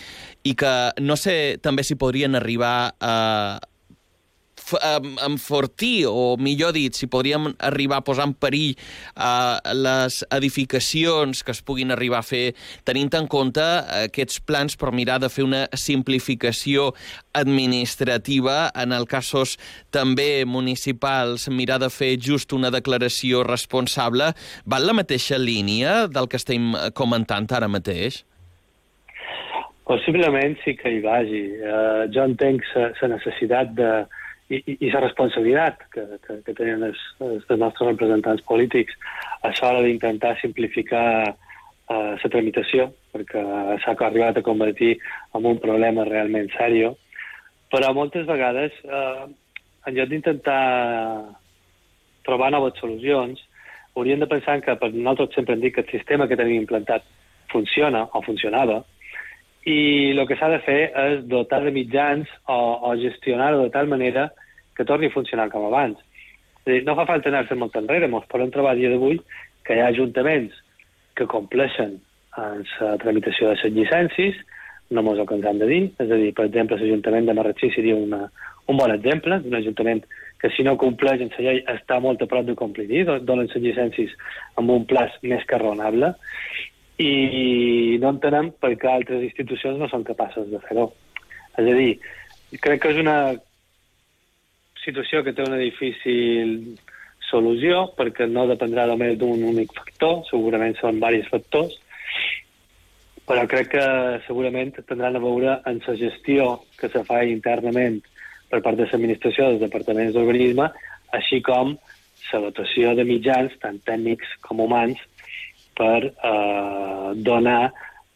i 0.43 0.55
que 0.57 0.73
no 0.99 1.15
sé 1.15 1.57
també 1.63 1.85
si 1.87 1.95
podrien 1.95 2.35
arribar 2.35 2.91
a 2.99 3.15
enfortir, 5.25 6.05
o 6.07 6.37
millor 6.37 6.73
dit, 6.75 6.95
si 6.95 7.07
podríem 7.11 7.51
arribar 7.59 8.01
a 8.01 8.05
posar 8.05 8.27
en 8.29 8.35
perill 8.37 8.75
uh, 9.15 9.59
les 9.75 10.21
edificacions 10.31 11.43
que 11.43 11.53
es 11.55 11.61
puguin 11.65 11.91
arribar 11.91 12.21
a 12.21 12.27
fer, 12.27 12.53
tenint 12.87 13.11
en 13.17 13.27
compte 13.31 13.63
aquests 14.01 14.41
plans 14.45 14.77
per 14.79 14.93
mirar 14.95 15.19
de 15.21 15.29
fer 15.31 15.45
una 15.47 15.65
simplificació 15.73 16.91
administrativa, 17.37 18.71
en 18.75 18.95
el 18.95 19.07
casos 19.07 19.57
també 19.91 20.43
municipals, 20.45 21.49
mirar 21.49 21.79
de 21.83 21.91
fer 21.91 22.15
just 22.19 22.53
una 22.53 22.71
declaració 22.73 23.45
responsable, 23.47 24.31
va 24.65 24.81
en 24.81 24.87
la 24.87 24.97
mateixa 24.97 25.39
línia 25.39 26.05
del 26.07 26.27
que 26.27 26.39
estem 26.41 26.73
comentant 26.97 27.49
ara 27.55 27.71
mateix? 27.71 28.23
Possiblement 29.91 30.55
sí 30.63 30.75
que 30.79 30.91
hi 30.93 31.01
vagi. 31.03 31.41
Uh, 31.59 32.05
jo 32.13 32.23
entenc 32.23 32.63
la 33.01 33.09
necessitat 33.11 33.73
de, 33.75 33.89
i, 34.51 34.77
i 34.85 34.89
la 34.91 35.01
responsabilitat 35.05 35.85
que, 35.93 36.03
que, 36.25 36.37
que 36.45 36.55
tenen 36.57 36.83
els, 36.89 37.01
els 37.23 37.45
nostres 37.59 37.93
representants 37.93 38.43
polítics. 38.49 38.97
A 39.41 39.53
l'hora 39.53 39.83
d'intentar 39.85 40.35
simplificar 40.41 41.05
la 41.91 42.15
uh, 42.15 42.31
tramitació, 42.31 42.89
perquè 43.11 43.43
s'ha 43.83 43.95
arribat 44.07 44.39
a 44.39 44.45
convertir 44.45 44.93
en 45.35 45.47
un 45.47 45.59
problema 45.63 46.07
realment 46.07 46.51
sèrio, 46.55 46.95
però 47.71 47.93
moltes 47.95 48.27
vegades, 48.27 48.75
uh, 48.87 49.27
en 49.87 49.97
lloc 49.97 50.11
d'intentar 50.11 50.61
trobar 52.27 52.51
noves 52.53 52.79
solucions, 52.79 53.39
hauríem 53.95 54.21
de 54.21 54.29
pensar 54.31 54.61
que 54.63 54.75
per 54.79 54.91
nosaltres 54.93 55.35
sempre 55.35 55.57
hem 55.57 55.65
dit 55.65 55.75
que 55.75 55.83
el 55.83 55.91
sistema 55.91 56.27
que 56.27 56.39
tenim 56.39 56.61
implantat 56.61 57.03
funciona 57.51 58.05
o 58.15 58.21
funcionava, 58.23 58.81
i 59.67 60.11
el 60.15 60.23
que 60.25 60.37
s'ha 60.39 60.49
de 60.49 60.61
fer 60.65 60.79
és 60.89 61.25
dotar 61.29 61.61
de 61.65 61.73
mitjans 61.75 62.29
o, 62.49 62.57
o 62.87 62.95
gestionar-ho 62.97 63.61
de 63.61 63.73
tal 63.73 63.89
manera 63.91 64.31
que 64.81 64.89
torni 64.89 65.11
a 65.11 65.13
funcionar 65.13 65.49
com 65.53 65.67
abans. 65.69 65.99
És 66.65 66.73
dir, 66.73 66.83
no 66.87 66.97
fa 66.97 67.05
falta 67.09 67.29
anar-se 67.29 67.57
molt 67.57 67.75
enrere, 67.77 68.09
ens 68.09 68.29
podem 68.29 68.49
trobar 68.53 68.73
a 68.73 68.79
dia 68.79 68.89
d'avui 68.89 69.19
que 69.65 69.77
hi 69.77 69.81
ha 69.81 69.91
ajuntaments 69.93 70.57
que 71.17 71.27
compleixen 71.29 71.99
en 72.41 72.63
la 72.79 72.95
tramitació 73.01 73.51
de 73.51 73.59
les 73.59 73.75
llicències, 73.75 74.39
no 74.91 75.03
mos 75.05 75.19
ho 75.19 75.25
que 75.27 75.37
ens 75.37 75.45
han 75.45 75.59
de 75.61 75.67
dir, 75.69 75.83
és 76.01 76.09
a 76.09 76.17
dir, 76.17 76.31
per 76.33 76.47
exemple, 76.47 76.79
l'Ajuntament 76.79 77.27
de 77.29 77.35
Marratxí 77.37 77.69
seria 77.75 77.95
una, 77.95 78.25
un 78.71 78.79
bon 78.79 78.93
exemple 78.93 79.37
d'un 79.43 79.59
ajuntament 79.59 80.01
que 80.41 80.49
si 80.55 80.65
no 80.65 80.77
compleix 80.81 81.21
la 81.21 81.45
llei 81.45 81.61
està 81.69 81.99
molt 82.01 82.23
a 82.23 82.29
prop 82.31 82.47
de 82.47 82.57
complir, 82.57 83.05
donen 83.05 83.45
les 83.45 83.61
llicències 83.61 84.17
amb 84.57 84.73
un 84.73 84.87
plaç 84.89 85.13
més 85.21 85.45
que 85.45 85.61
raonable, 85.61 86.15
i 87.01 87.97
no 88.01 88.11
entenem 88.13 88.51
per 88.61 88.73
què 88.77 88.89
altres 88.89 89.23
institucions 89.29 89.79
no 89.79 89.87
són 89.89 90.03
capaces 90.05 90.49
de 90.49 90.59
fer-ho. 90.65 90.89
És 91.57 91.65
a 91.65 91.77
dir, 91.77 91.93
crec 92.61 92.83
que 92.83 92.91
és 92.93 92.99
una 93.01 93.15
situació 94.85 95.21
que 95.23 95.33
té 95.33 95.45
una 95.45 95.59
difícil 95.61 96.75
solució 97.29 97.85
perquè 97.97 98.27
no 98.27 98.47
dependrà 98.49 98.87
només 98.89 99.17
d'un 99.19 99.43
únic 99.51 99.73
factor, 99.77 100.21
segurament 100.29 100.75
són 100.79 100.99
diversos 100.99 101.31
factors, 101.31 101.77
però 103.27 103.45
crec 103.47 103.69
que 103.75 103.85
segurament 104.25 104.73
tindran 104.79 105.15
a 105.15 105.23
veure 105.23 105.59
en 105.69 105.79
la 105.85 105.95
gestió 105.99 106.49
que 106.79 106.89
se 106.91 107.03
fa 107.07 107.21
internament 107.23 108.01
per 108.51 108.59
part 108.65 108.75
de 108.75 108.89
l'administració 108.89 109.47
dels 109.47 109.63
departaments 109.63 110.13
d'urbanisme, 110.15 110.67
així 111.15 111.39
com 111.45 111.77
la 112.31 112.41
dotació 112.47 112.93
de 112.95 113.05
mitjans, 113.07 113.55
tant 113.63 113.79
tècnics 113.87 114.35
com 114.45 114.59
humans, 114.63 114.99
per 115.75 116.11
eh, 116.11 117.07
donar 117.15 117.71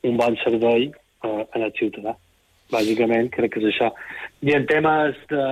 un 0.08 0.20
bon 0.20 0.38
servei 0.44 0.90
eh, 0.92 1.44
al 1.56 1.72
ciutadà. 1.80 2.16
Bàsicament, 2.74 3.30
crec 3.34 3.54
que 3.54 3.62
és 3.62 3.70
això. 3.70 3.92
I 4.42 4.56
en 4.58 4.66
temes 4.70 5.20
de 5.30 5.46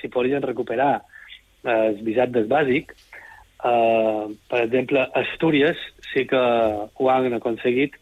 si 0.00 0.10
podrien 0.12 0.44
recuperar 0.44 0.92
eh, 1.00 1.88
el 1.88 2.02
visat 2.04 2.32
del 2.34 2.48
bàsic, 2.50 2.92
eh, 3.64 4.24
per 4.50 4.62
exemple, 4.66 5.06
Astúries 5.22 5.80
sí 6.12 6.26
que 6.28 6.40
ho 6.40 7.10
han 7.10 7.32
aconseguit 7.38 7.96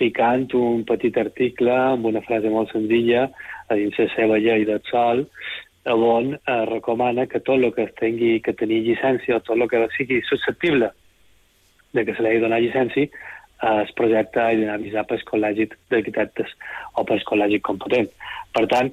ficant 0.00 0.48
un 0.56 0.84
petit 0.88 1.16
article 1.20 1.72
amb 1.76 2.06
una 2.08 2.22
frase 2.24 2.50
molt 2.50 2.72
senzilla 2.72 3.26
a 3.68 3.76
dins 3.78 3.98
la 4.00 4.08
seva 4.16 4.38
llei 4.40 4.64
del 4.66 4.80
sol, 4.90 5.26
on 5.90 6.34
eh, 6.34 6.64
recomana 6.68 7.26
que 7.26 7.40
tot 7.40 7.58
el 7.58 7.72
que 7.72 7.86
tingui 8.00 8.40
que 8.44 8.52
tenir 8.52 8.82
llicència 8.84 9.38
o 9.38 9.44
tot 9.44 9.56
el 9.56 9.68
que 9.68 9.86
sigui 9.96 10.20
susceptible 10.28 10.90
de 11.92 12.04
que 12.04 12.14
se 12.14 12.22
li 12.22 12.40
donar 12.42 12.60
llicència 12.60 13.06
eh, 13.06 13.39
es 13.60 13.92
projecte 13.98 14.44
i 14.56 14.66
avisar 14.72 15.04
pel 15.08 15.22
col·legi 15.28 15.68
d'arquitectes 15.92 16.52
o 16.96 17.04
pel 17.08 17.22
col·legi 17.28 17.60
competent. 17.66 18.08
Per 18.56 18.66
tant, 18.72 18.92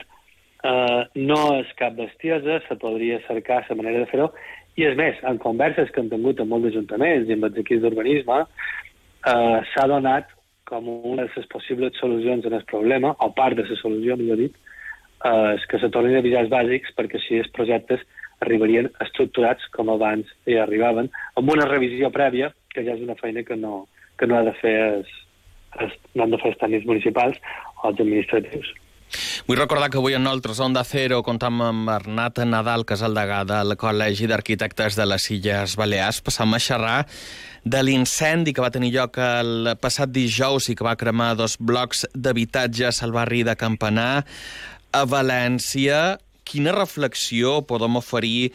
eh, 0.64 1.02
no 1.16 1.42
és 1.60 1.72
cap 1.80 1.96
bestiesa, 1.96 2.60
se 2.68 2.76
podria 2.82 3.22
cercar 3.28 3.64
la 3.70 3.80
manera 3.80 4.04
de 4.04 4.10
fer-ho, 4.12 4.32
i 4.78 4.86
és 4.86 4.98
més, 4.98 5.18
en 5.26 5.40
converses 5.42 5.90
que 5.92 6.04
han 6.04 6.12
tingut 6.12 6.40
amb 6.40 6.54
molts 6.54 6.70
ajuntaments 6.72 7.30
i 7.30 7.38
amb 7.38 7.48
els 7.50 7.58
equips 7.64 7.82
d'urbanisme, 7.86 8.44
eh, 8.44 9.60
s'ha 9.74 9.88
donat 9.88 10.30
com 10.68 10.88
una 10.90 11.24
de 11.24 11.32
les 11.36 11.48
possibles 11.48 11.96
solucions 11.98 12.46
en 12.46 12.54
el 12.54 12.66
problema, 12.68 13.16
o 13.24 13.32
part 13.32 13.56
de 13.56 13.64
la 13.64 13.80
solució, 13.80 14.18
millor 14.20 14.38
dit, 14.44 14.54
eh, 15.24 15.56
és 15.56 15.66
que 15.72 15.80
se 15.80 15.90
tornin 15.90 16.20
a 16.20 16.20
avisar 16.20 16.44
els 16.44 16.52
bàsics 16.52 16.94
perquè 16.98 17.22
així 17.22 17.40
els 17.40 17.52
projectes 17.56 18.04
arribarien 18.44 18.90
estructurats 19.02 19.66
com 19.74 19.90
abans 19.90 20.30
hi 20.46 20.60
arribaven, 20.62 21.10
amb 21.40 21.54
una 21.56 21.66
revisió 21.66 22.12
prèvia 22.14 22.52
que 22.74 22.84
ja 22.86 22.94
és 22.94 23.02
una 23.02 23.16
feina 23.18 23.42
que 23.44 23.56
no, 23.58 23.88
que 24.18 24.28
no 24.28 24.38
ha 24.38 24.44
de 24.48 24.54
fer 24.62 24.76
es, 25.00 25.14
es, 25.86 25.96
no 26.16 26.26
han 26.26 26.36
de 26.36 26.42
fer 26.42 26.54
els 26.54 26.60
tècnics 26.64 26.90
municipals 26.90 27.40
o 27.78 27.90
els 27.90 28.04
administratius. 28.04 28.74
Vull 29.48 29.60
recordar 29.62 29.88
que 29.88 30.00
avui 30.02 30.18
en 30.18 30.26
nosaltres 30.26 30.60
Onda 30.60 30.84
Cero 30.84 31.22
comptam 31.24 31.62
amb 31.64 31.88
Bernat 31.88 32.42
Nadal, 32.44 32.84
que 32.84 32.98
és 32.98 33.04
el 33.08 33.16
degà 33.16 33.44
del 33.48 33.78
Col·legi 33.80 34.28
d'Arquitectes 34.28 34.98
de 35.00 35.06
les 35.08 35.28
Illes 35.32 35.78
Balears. 35.80 36.20
Passam 36.26 36.52
a 36.54 36.60
xerrar 36.60 36.98
de 37.64 37.84
l'incendi 37.84 38.52
que 38.52 38.64
va 38.64 38.74
tenir 38.74 38.92
lloc 38.98 39.20
el 39.24 39.72
passat 39.80 40.12
dijous 40.12 40.68
i 40.68 40.76
que 40.76 40.88
va 40.88 40.98
cremar 41.00 41.36
dos 41.40 41.56
blocs 41.60 42.04
d'habitatges 42.14 43.00
al 43.04 43.16
barri 43.16 43.46
de 43.48 43.56
Campanar 43.56 44.26
a 44.92 45.06
València. 45.08 46.18
Quina 46.44 46.76
reflexió 46.76 47.62
podem 47.68 48.00
oferir 48.00 48.52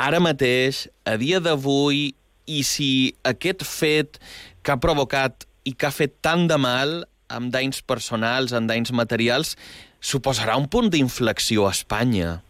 ara 0.00 0.20
mateix, 0.24 0.86
a 1.04 1.18
dia 1.20 1.40
d'avui, 1.44 2.14
i 2.48 2.62
si 2.66 3.14
aquest 3.28 3.62
fet 3.68 4.18
que 4.62 4.74
ha 4.74 4.80
provocat 4.82 5.46
i 5.68 5.74
que 5.74 5.88
ha 5.88 5.94
fet 5.94 6.18
tant 6.24 6.46
de 6.50 6.58
mal 6.58 7.02
amb 7.32 7.52
danys 7.54 7.82
personals, 7.82 8.52
amb 8.52 8.70
danys 8.70 8.92
materials, 8.92 9.56
suposarà 10.02 10.56
un 10.58 10.68
punt 10.68 10.90
d'inflexió 10.92 11.66
a 11.66 11.74
Espanya? 11.74 12.40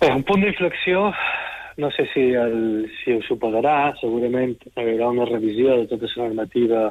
Bé, 0.00 0.12
un 0.12 0.22
punt 0.28 0.44
d'inflexió 0.44 1.10
no 1.76 1.90
sé 1.90 2.06
si, 2.12 2.32
el, 2.32 2.90
si 3.02 3.12
ho 3.12 3.20
suposarà, 3.26 3.92
segurament 4.00 4.54
hi 4.64 4.80
haurà 4.80 5.10
una 5.12 5.28
revisió 5.28 5.76
de 5.82 5.88
tota 5.90 6.08
la 6.14 6.30
normativa 6.30 6.82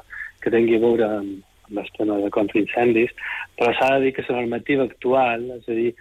que 0.43 0.53
tingui 0.53 0.77
a 0.77 0.83
veure 0.83 1.07
amb, 1.09 1.39
amb 1.69 1.79
el 1.81 1.89
tema 1.97 2.19
de 2.21 2.29
contraincendis, 2.33 3.13
però 3.57 3.73
s'ha 3.73 3.95
de 3.95 4.03
dir 4.05 4.13
que 4.13 4.25
la 4.27 4.43
normativa 4.43 4.85
actual, 4.85 5.47
és 5.57 5.65
a 5.65 5.77
dir, 5.79 5.95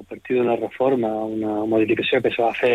a 0.00 0.02
partir 0.08 0.38
d'una 0.38 0.56
reforma, 0.56 1.10
una 1.28 1.64
modificació 1.68 2.20
que 2.24 2.32
se 2.34 2.42
va 2.42 2.52
fer 2.56 2.74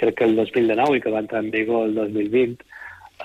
crec 0.00 0.20
que 0.20 0.28
el 0.28 0.36
2019 0.38 0.98
i 0.98 1.02
que 1.04 1.12
va 1.14 1.22
entrar 1.24 1.42
en 1.44 1.50
vigor 1.54 1.88
el 1.88 1.96
2020, 1.98 2.64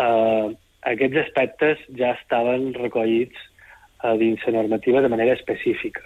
eh, 0.06 0.48
aquests 0.94 1.22
aspectes 1.26 1.86
ja 2.00 2.14
estaven 2.18 2.74
recollits 2.78 3.38
eh, 4.04 4.16
dins 4.22 4.44
la 4.48 4.58
normativa 4.60 5.02
de 5.02 5.14
manera 5.14 5.38
específica. 5.38 6.04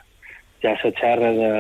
Ja 0.64 0.76
se 0.82 0.92
xerra 1.00 1.32
de, 1.36 1.52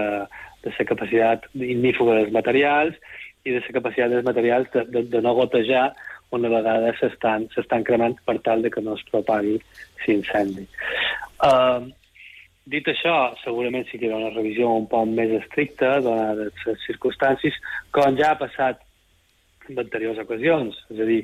de 0.65 0.75
la 0.77 0.85
capacitat 0.91 1.47
ignífuga 1.55 2.19
dels 2.19 2.35
materials 2.35 2.99
i 3.47 3.55
de 3.55 3.63
la 3.63 3.75
capacitat 3.79 4.13
dels 4.13 4.27
materials 4.27 4.71
de, 4.75 4.85
de, 4.93 5.05
de 5.15 5.21
no 5.23 5.35
gotejar 5.37 5.89
una 6.35 6.49
vegada 6.51 6.91
s'estan 6.99 7.85
cremant 7.87 8.19
per 8.25 8.37
tal 8.45 8.61
de 8.61 8.69
que 8.69 8.83
no 8.85 8.93
es 8.99 9.05
propagui 9.09 9.57
l'incendi. 10.05 10.67
Uh, 11.41 11.87
Dit 12.69 12.85
això, 12.91 13.13
segurament 13.41 13.87
sí 13.89 13.97
que 13.97 14.05
hi 14.05 14.11
ha 14.13 14.19
una 14.19 14.33
revisió 14.35 14.69
un 14.77 14.85
poc 14.91 15.07
més 15.09 15.31
estricta, 15.39 15.95
donades 16.05 16.65
les 16.67 16.83
circumstàncies, 16.85 17.55
com 17.95 18.17
ja 18.19 18.33
ha 18.33 18.37
passat 18.37 18.83
en 19.69 19.79
anteriors 19.81 20.19
ocasions, 20.21 20.77
és 20.93 20.99
a 21.01 21.07
dir, 21.07 21.23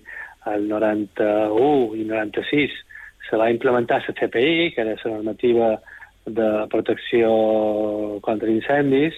el 0.50 0.66
91 0.70 2.00
i 2.00 2.06
96 2.08 2.74
se 3.30 3.38
va 3.42 3.52
implementar 3.54 4.02
la 4.02 4.16
CPI, 4.22 4.72
que 4.74 4.82
era 4.82 4.96
la 5.04 5.12
normativa 5.18 5.70
de 6.26 6.50
protecció 6.72 7.30
contra 8.26 8.50
incendis, 8.50 9.18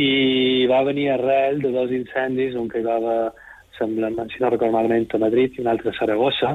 i 0.00 0.66
va 0.68 0.82
venir 0.84 1.10
arrel 1.12 1.60
de 1.64 1.72
dos 1.72 1.92
incendis, 1.92 2.56
un 2.56 2.68
que 2.68 2.80
hi 2.80 2.86
va 2.88 2.98
haver, 3.00 3.32
sembla, 3.78 4.12
si 4.32 4.40
no 4.40 4.52
recordo 4.52 4.76
malament, 4.76 5.08
a 5.12 5.24
Madrid 5.24 5.56
i 5.56 5.64
un 5.64 5.72
altre 5.72 5.92
a 5.92 5.96
Saragossa, 5.96 6.54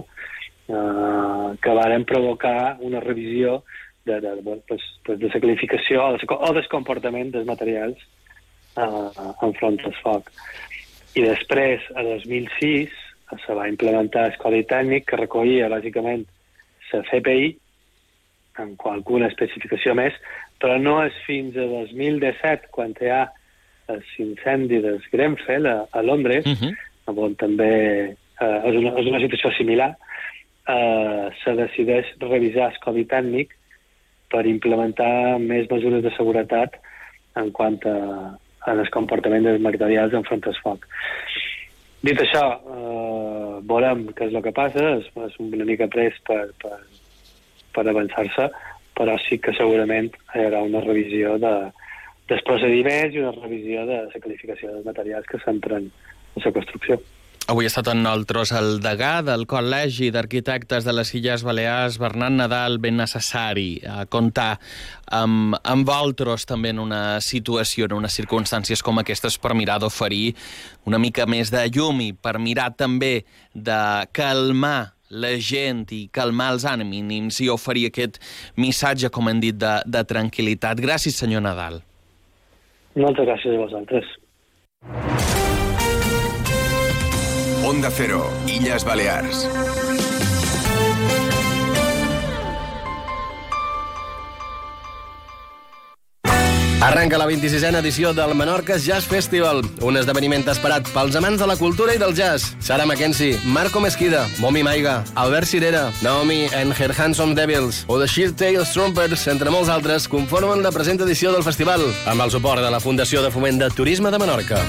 eh, 0.69 1.50
que 1.62 1.77
varen 1.81 2.05
provocar 2.05 2.77
una 2.81 3.01
revisió 3.01 3.62
de, 4.07 4.21
de, 4.23 4.35
de, 4.41 4.55
pues, 4.67 4.83
pues 5.05 5.19
de 5.19 5.29
la 5.29 5.41
qualificació 5.43 6.05
o, 6.05 6.13
de, 6.17 6.29
o 6.29 6.53
del 6.55 6.69
comportament 6.71 7.33
dels 7.35 7.47
materials 7.49 7.99
uh, 8.79 9.11
enfront 9.45 9.77
del 9.83 9.95
foc. 10.01 10.31
I 11.17 11.25
després, 11.25 11.85
a 11.97 12.05
2006, 12.05 12.95
se 13.45 13.53
va 13.53 13.67
implementar 13.69 14.27
el 14.31 14.37
Codi 14.41 14.63
Tècnic 14.69 15.07
que 15.09 15.19
recollia, 15.19 15.69
bàsicament, 15.71 16.23
la 16.93 17.01
CPI, 17.09 17.49
amb 18.63 18.85
alguna 18.89 19.27
especificació 19.31 19.93
més, 19.97 20.15
però 20.61 20.77
no 20.81 21.01
és 21.03 21.17
fins 21.25 21.57
a 21.59 21.67
2017, 21.73 22.71
quan 22.73 22.95
hi 23.01 23.11
ha 23.11 23.25
l'incendi 24.17 24.79
del 24.83 25.01
Grenfell 25.11 25.67
a, 25.69 25.77
a 25.91 26.01
Londres, 26.01 26.45
uh 26.45 26.55
-huh. 26.55 26.73
on 27.27 27.35
també 27.35 28.15
eh, 28.39 28.59
és, 28.69 28.75
una, 28.75 28.95
és 28.99 29.07
una 29.07 29.19
situació 29.19 29.51
similar, 29.57 29.95
eh, 30.67 31.29
se 31.43 31.53
decideix 31.55 32.05
revisar 32.19 32.71
el 32.71 32.79
codi 32.83 33.05
tècnic 33.05 33.56
per 34.31 34.43
implementar 34.50 35.38
més 35.39 35.69
mesures 35.72 36.03
de 36.03 36.12
seguretat 36.17 36.77
en 37.39 37.51
quant 37.55 37.77
a, 37.88 37.98
a 38.67 38.75
el 38.75 38.89
comportament 38.93 39.46
dels 39.48 39.63
materials 39.63 40.15
enfront 40.17 40.43
al 40.48 40.57
foc. 40.63 40.88
Dit 42.05 42.19
això, 42.22 42.43
eh, 42.53 43.53
veurem 43.69 44.07
què 44.17 44.27
és 44.27 44.36
el 44.36 44.43
que 44.46 44.55
passa, 44.55 44.84
és, 45.00 45.10
és 45.27 45.38
una 45.43 45.65
mica 45.65 45.89
pres 45.91 46.17
per, 46.27 46.43
per, 46.62 46.77
per 47.75 47.86
avançar-se, 47.88 48.50
però 48.98 49.17
sí 49.25 49.39
que 49.41 49.53
segurament 49.57 50.12
hi 50.34 50.46
haurà 50.46 50.63
una 50.65 50.84
revisió 50.86 51.38
de, 51.41 51.53
dels 52.29 52.43
procediments 52.48 53.15
i 53.15 53.24
una 53.24 53.36
revisió 53.38 53.86
de 53.89 54.01
la 54.07 54.22
qualificació 54.24 54.74
dels 54.74 54.88
materials 54.88 55.29
que 55.29 55.39
s'entren 55.43 55.88
en 55.89 56.46
la 56.46 56.53
construcció. 56.53 57.00
Avui 57.48 57.63
ha 57.63 57.70
estat 57.72 57.88
amb 57.88 58.01
nosaltres 58.04 58.50
el 58.60 58.82
degà 58.84 59.22
del 59.24 59.46
Col·legi 59.48 60.10
d'Arquitectes 60.12 60.84
de 60.84 60.92
les 60.92 61.13
Illes 61.16 61.46
Balears, 61.48 61.96
Bernat 61.96 62.34
Nadal, 62.36 62.75
ben 62.84 62.98
necessari 63.00 63.77
a 63.88 64.01
comptar 64.12 64.58
amb, 65.16 65.56
amb 65.63 65.92
altres 65.96 66.44
també 66.50 66.74
en 66.75 66.82
una 66.84 67.22
situació, 67.24 67.88
en 67.88 67.96
unes 68.01 68.18
circumstàncies 68.20 68.84
com 68.84 69.00
aquestes 69.00 69.39
per 69.39 69.56
mirar 69.56 69.77
d'oferir 69.80 70.34
una 70.92 71.00
mica 71.00 71.24
més 71.24 71.48
de 71.54 71.63
llum 71.72 72.04
i 72.04 72.10
per 72.12 72.36
mirar 72.36 72.74
també 72.75 73.22
de 73.56 73.80
calmar 74.12 74.92
la 75.08 75.32
gent 75.39 75.86
i 75.96 76.10
calmar 76.12 76.50
els 76.58 76.68
ànims 76.68 77.39
i 77.39 77.48
oferir 77.48 77.88
aquest 77.88 78.20
missatge, 78.60 79.08
com 79.08 79.32
hem 79.32 79.39
dit, 79.39 79.56
de, 79.56 79.77
de 79.88 80.04
tranquil·litat. 80.04 80.84
Gràcies, 80.84 81.16
senyor 81.16 81.48
Nadal. 81.48 81.80
Moltes 83.00 83.24
gràcies 83.24 83.56
a 83.56 83.63
vosaltres. 83.63 84.16
Onda 87.67 87.91
Cero, 87.91 88.31
Illes 88.47 88.86
Balears. 88.86 89.45
Arranca 96.79 97.17
la 97.17 97.27
26a 97.27 97.81
edició 97.81 98.13
del 98.13 98.36
Menorca 98.36 98.77
Jazz 98.77 99.03
Festival, 99.12 99.59
un 99.83 100.00
esdeveniment 100.00 100.47
esperat 100.47 100.88
pels 100.95 101.19
amants 101.19 101.43
de 101.43 101.51
la 101.51 101.59
cultura 101.59 101.91
i 101.91 102.00
del 102.00 102.15
jazz. 102.15 102.55
Sara 102.63 102.88
Mackenzie, 102.88 103.36
Marco 103.43 103.83
Mesquida, 103.83 104.24
Momi 104.39 104.63
Maiga, 104.63 105.03
Albert 105.15 105.51
Cirera, 105.51 105.89
Naomi 106.01 106.45
and 106.55 106.71
Her 106.71 106.95
Handsome 106.95 107.36
Devils 107.36 107.83
o 107.89 108.00
The 108.00 108.07
Sheer 108.07 108.31
Tales 108.31 108.71
Trumpers, 108.71 109.27
entre 109.27 109.51
molts 109.51 109.67
altres, 109.67 110.07
conformen 110.07 110.63
la 110.63 110.71
present 110.71 111.03
edició 111.03 111.36
del 111.36 111.43
festival, 111.43 111.83
amb 112.07 112.24
el 112.24 112.31
suport 112.31 112.63
de 112.63 112.71
la 112.71 112.79
Fundació 112.79 113.27
de 113.27 113.36
Foment 113.36 113.59
de 113.59 113.74
Turisme 113.75 114.07
de 114.07 114.24
Menorca. 114.24 114.63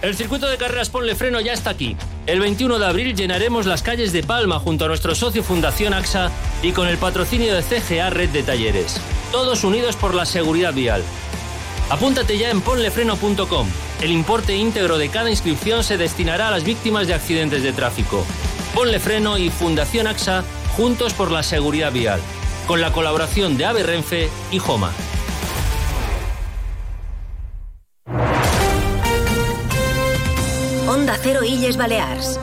El 0.00 0.14
circuito 0.14 0.48
de 0.48 0.58
carreras 0.58 0.90
Ponle 0.90 1.16
Freno 1.16 1.40
ya 1.40 1.52
está 1.52 1.70
aquí. 1.70 1.96
El 2.26 2.38
21 2.38 2.78
de 2.78 2.86
abril 2.86 3.16
llenaremos 3.16 3.66
las 3.66 3.82
calles 3.82 4.12
de 4.12 4.22
Palma 4.22 4.60
junto 4.60 4.84
a 4.84 4.88
nuestro 4.88 5.14
socio 5.16 5.42
Fundación 5.42 5.92
AXA 5.92 6.30
y 6.62 6.70
con 6.70 6.86
el 6.86 6.98
patrocinio 6.98 7.52
de 7.52 7.62
CGA 7.62 8.08
Red 8.08 8.30
de 8.30 8.44
Talleres. 8.44 9.00
Todos 9.32 9.64
unidos 9.64 9.96
por 9.96 10.14
la 10.14 10.24
seguridad 10.24 10.72
vial. 10.72 11.02
Apúntate 11.90 12.38
ya 12.38 12.50
en 12.50 12.60
ponlefreno.com. 12.60 13.68
El 14.00 14.12
importe 14.12 14.54
íntegro 14.54 14.98
de 14.98 15.08
cada 15.08 15.30
inscripción 15.30 15.82
se 15.82 15.96
destinará 15.96 16.46
a 16.48 16.50
las 16.52 16.62
víctimas 16.62 17.08
de 17.08 17.14
accidentes 17.14 17.64
de 17.64 17.72
tráfico. 17.72 18.24
Ponle 18.74 19.00
Freno 19.00 19.36
y 19.36 19.50
Fundación 19.50 20.06
AXA 20.06 20.44
juntos 20.76 21.12
por 21.12 21.32
la 21.32 21.42
seguridad 21.42 21.90
vial. 21.90 22.20
Con 22.68 22.80
la 22.80 22.92
colaboración 22.92 23.56
de 23.56 23.64
Ave 23.64 23.82
Renfe 23.82 24.28
y 24.52 24.60
Joma. 24.60 24.92
Onda 30.98 31.16
Cero 31.22 31.44
Illes 31.44 31.76
Balears. 31.76 32.40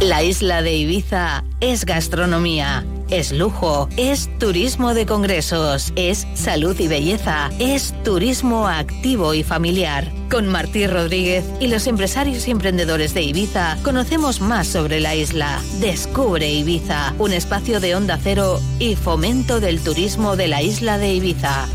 La 0.00 0.22
isla 0.22 0.62
de 0.62 0.72
Ibiza 0.72 1.44
es 1.60 1.84
gastronomía, 1.84 2.86
es 3.10 3.32
lujo, 3.32 3.88
es 3.96 4.28
turismo 4.38 4.94
de 4.94 5.06
congresos, 5.06 5.92
es 5.96 6.26
salud 6.34 6.78
y 6.78 6.88
belleza, 6.88 7.50
es 7.58 7.94
turismo 8.02 8.66
activo 8.68 9.34
y 9.34 9.42
familiar. 9.42 10.10
Con 10.30 10.48
Martí 10.48 10.86
Rodríguez 10.86 11.44
y 11.60 11.68
los 11.68 11.86
empresarios 11.86 12.48
y 12.48 12.50
emprendedores 12.50 13.14
de 13.14 13.22
Ibiza 13.22 13.76
conocemos 13.82 14.40
más 14.40 14.66
sobre 14.66 15.00
la 15.00 15.14
isla. 15.14 15.60
Descubre 15.80 16.50
Ibiza, 16.50 17.14
un 17.18 17.32
espacio 17.32 17.80
de 17.80 17.94
onda 17.94 18.18
cero 18.22 18.60
y 18.78 18.96
fomento 18.96 19.60
del 19.60 19.80
turismo 19.80 20.36
de 20.36 20.48
la 20.48 20.62
isla 20.62 20.98
de 20.98 21.14
Ibiza. 21.14 21.68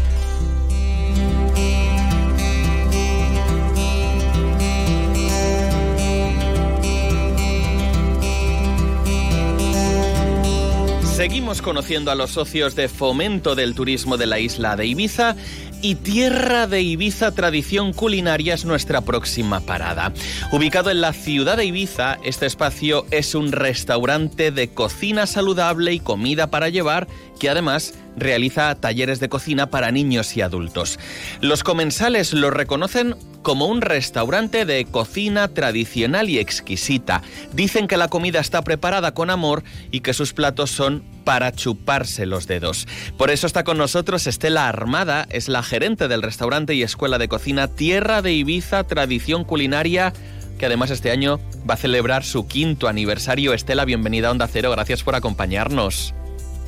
Seguimos 11.19 11.61
conociendo 11.61 12.11
a 12.11 12.15
los 12.15 12.31
socios 12.31 12.77
de 12.77 12.87
fomento 12.87 13.53
del 13.53 13.75
turismo 13.75 14.15
de 14.15 14.25
la 14.25 14.39
isla 14.39 14.77
de 14.77 14.85
Ibiza 14.85 15.35
y 15.81 15.95
Tierra 15.95 16.65
de 16.65 16.81
Ibiza 16.81 17.33
Tradición 17.33 17.91
Culinaria 17.91 18.53
es 18.53 18.63
nuestra 18.63 19.01
próxima 19.01 19.59
parada. 19.59 20.13
Ubicado 20.53 20.91
en 20.91 21.01
la 21.01 21.11
ciudad 21.11 21.57
de 21.57 21.65
Ibiza, 21.65 22.19
este 22.23 22.45
espacio 22.45 23.05
es 23.11 23.35
un 23.35 23.51
restaurante 23.51 24.51
de 24.51 24.69
cocina 24.69 25.27
saludable 25.27 25.91
y 25.91 25.99
comida 25.99 26.51
para 26.51 26.69
llevar 26.69 27.09
que 27.37 27.49
además 27.49 27.95
realiza 28.19 28.73
talleres 28.75 29.19
de 29.19 29.29
cocina 29.29 29.69
para 29.69 29.91
niños 29.91 30.35
y 30.37 30.41
adultos. 30.41 30.99
Los 31.41 31.63
comensales 31.63 32.33
lo 32.33 32.51
reconocen 32.51 33.15
como 33.41 33.67
un 33.67 33.81
restaurante 33.81 34.65
de 34.65 34.85
cocina 34.85 35.47
tradicional 35.47 36.29
y 36.29 36.39
exquisita. 36.39 37.21
Dicen 37.53 37.87
que 37.87 37.97
la 37.97 38.07
comida 38.09 38.39
está 38.39 38.61
preparada 38.61 39.13
con 39.13 39.29
amor 39.29 39.63
y 39.91 40.01
que 40.01 40.13
sus 40.13 40.33
platos 40.33 40.71
son 40.71 41.03
para 41.23 41.51
chuparse 41.51 42.25
los 42.25 42.47
dedos. 42.47 42.87
Por 43.17 43.29
eso 43.29 43.47
está 43.47 43.63
con 43.63 43.77
nosotros 43.77 44.27
Estela 44.27 44.67
Armada, 44.67 45.27
es 45.29 45.47
la 45.47 45.63
gerente 45.63 46.07
del 46.07 46.21
restaurante 46.21 46.73
y 46.73 46.83
escuela 46.83 47.17
de 47.17 47.27
cocina 47.27 47.67
Tierra 47.67 48.21
de 48.21 48.33
Ibiza 48.33 48.83
Tradición 48.83 49.43
Culinaria 49.43 50.13
que 50.59 50.65
además 50.65 50.91
este 50.91 51.09
año 51.09 51.39
va 51.67 51.75
a 51.75 51.77
celebrar 51.77 52.23
su 52.23 52.45
quinto 52.45 52.87
aniversario. 52.87 53.53
Estela, 53.53 53.85
bienvenida 53.85 54.27
a 54.27 54.31
Onda 54.31 54.47
Cero, 54.47 54.69
gracias 54.71 55.03
por 55.03 55.15
acompañarnos. 55.15 56.13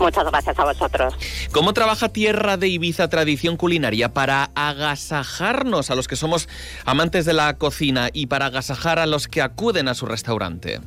Muchas 0.01 0.25
gracias 0.31 0.57
a 0.57 0.65
vosotros. 0.65 1.13
¿Cómo 1.53 1.73
trabaja 1.73 2.09
Tierra 2.09 2.57
de 2.57 2.67
Ibiza 2.67 3.07
Tradición 3.07 3.55
Culinaria 3.55 4.09
para 4.09 4.49
agasajarnos 4.55 5.91
a 5.91 5.95
los 5.95 6.07
que 6.07 6.15
somos 6.15 6.49
amantes 6.85 7.25
de 7.25 7.33
la 7.33 7.55
cocina 7.59 8.09
y 8.11 8.25
para 8.25 8.47
agasajar 8.47 8.97
a 8.97 9.05
los 9.05 9.27
que 9.27 9.43
acuden 9.43 9.87
a 9.87 9.93
su 9.93 10.07
restaurante? 10.07 10.79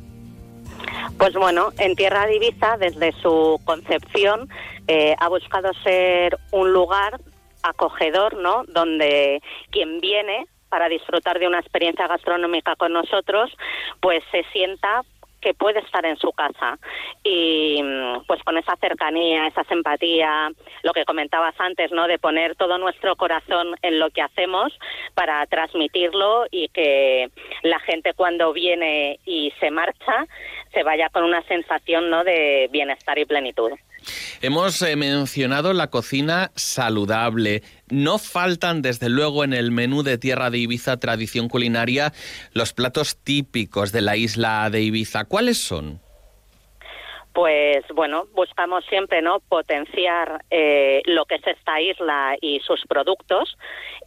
Pues 1.17 1.33
bueno, 1.33 1.69
en 1.79 1.95
Tierra 1.95 2.27
de 2.27 2.35
Ibiza, 2.35 2.75
desde 2.77 3.13
su 3.21 3.61
concepción, 3.63 4.49
eh, 4.89 5.15
ha 5.17 5.29
buscado 5.29 5.71
ser 5.81 6.37
un 6.51 6.73
lugar 6.73 7.21
acogedor, 7.63 8.35
¿no? 8.35 8.65
Donde 8.67 9.41
quien 9.71 10.01
viene 10.01 10.45
para 10.67 10.89
disfrutar 10.89 11.39
de 11.39 11.47
una 11.47 11.59
experiencia 11.59 12.05
gastronómica 12.05 12.75
con 12.75 12.91
nosotros, 12.91 13.49
pues 14.01 14.21
se 14.31 14.43
sienta 14.51 15.03
que 15.45 15.53
puede 15.53 15.79
estar 15.79 16.03
en 16.07 16.17
su 16.17 16.31
casa 16.31 16.79
y 17.23 17.79
pues 18.25 18.41
con 18.41 18.57
esa 18.57 18.75
cercanía, 18.77 19.45
esa 19.45 19.63
simpatía, 19.65 20.49
lo 20.81 20.91
que 20.91 21.05
comentabas 21.05 21.53
antes, 21.59 21.91
¿no? 21.91 22.07
De 22.07 22.17
poner 22.17 22.55
todo 22.55 22.79
nuestro 22.79 23.15
corazón 23.15 23.75
en 23.83 23.99
lo 23.99 24.09
que 24.09 24.23
hacemos 24.23 24.73
para 25.13 25.45
transmitirlo 25.45 26.45
y 26.49 26.69
que 26.69 27.29
la 27.61 27.79
gente 27.81 28.15
cuando 28.15 28.53
viene 28.53 29.19
y 29.23 29.53
se 29.59 29.69
marcha 29.69 30.25
se 30.73 30.81
vaya 30.81 31.09
con 31.09 31.23
una 31.23 31.43
sensación, 31.43 32.09
¿no? 32.09 32.23
De 32.23 32.67
bienestar 32.71 33.19
y 33.19 33.25
plenitud. 33.25 33.71
Hemos 34.41 34.81
eh, 34.81 34.95
mencionado 34.95 35.73
la 35.73 35.89
cocina 35.89 36.51
saludable. 36.55 37.63
No 37.89 38.17
faltan, 38.17 38.81
desde 38.81 39.09
luego, 39.09 39.43
en 39.43 39.53
el 39.53 39.71
menú 39.71 40.03
de 40.03 40.17
Tierra 40.17 40.49
de 40.49 40.59
Ibiza 40.59 40.97
Tradición 40.97 41.49
Culinaria 41.49 42.13
los 42.53 42.73
platos 42.73 43.17
típicos 43.17 43.91
de 43.91 44.01
la 44.01 44.15
isla 44.15 44.69
de 44.69 44.81
Ibiza. 44.81 45.25
¿Cuáles 45.25 45.57
son? 45.57 46.01
pues 47.35 47.83
bueno, 47.93 48.27
buscamos 48.33 48.85
siempre 48.85 49.21
no 49.21 49.41
potenciar 49.41 50.45
eh, 50.49 51.01
lo 51.03 51.25
que 51.25 51.35
es 51.35 51.45
esta 51.45 51.81
isla 51.81 52.37
y 52.39 52.61
sus 52.61 52.81
productos 52.87 53.57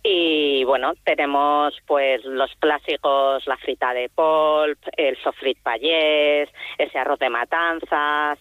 y 0.03 0.65
bueno, 0.65 0.95
tenemos 1.05 1.77
pues 1.87 2.25
los 2.25 2.51
clásicos, 2.59 3.47
la 3.47 3.59
frita 3.59 3.93
de 3.93 4.09
polp, 4.09 4.79
el 4.97 5.19
sofrit 5.19 5.63
payés, 5.63 6.49
ese 6.79 6.99
arroz 6.99 7.19
de 7.19 7.29
matanzas, 7.29 8.39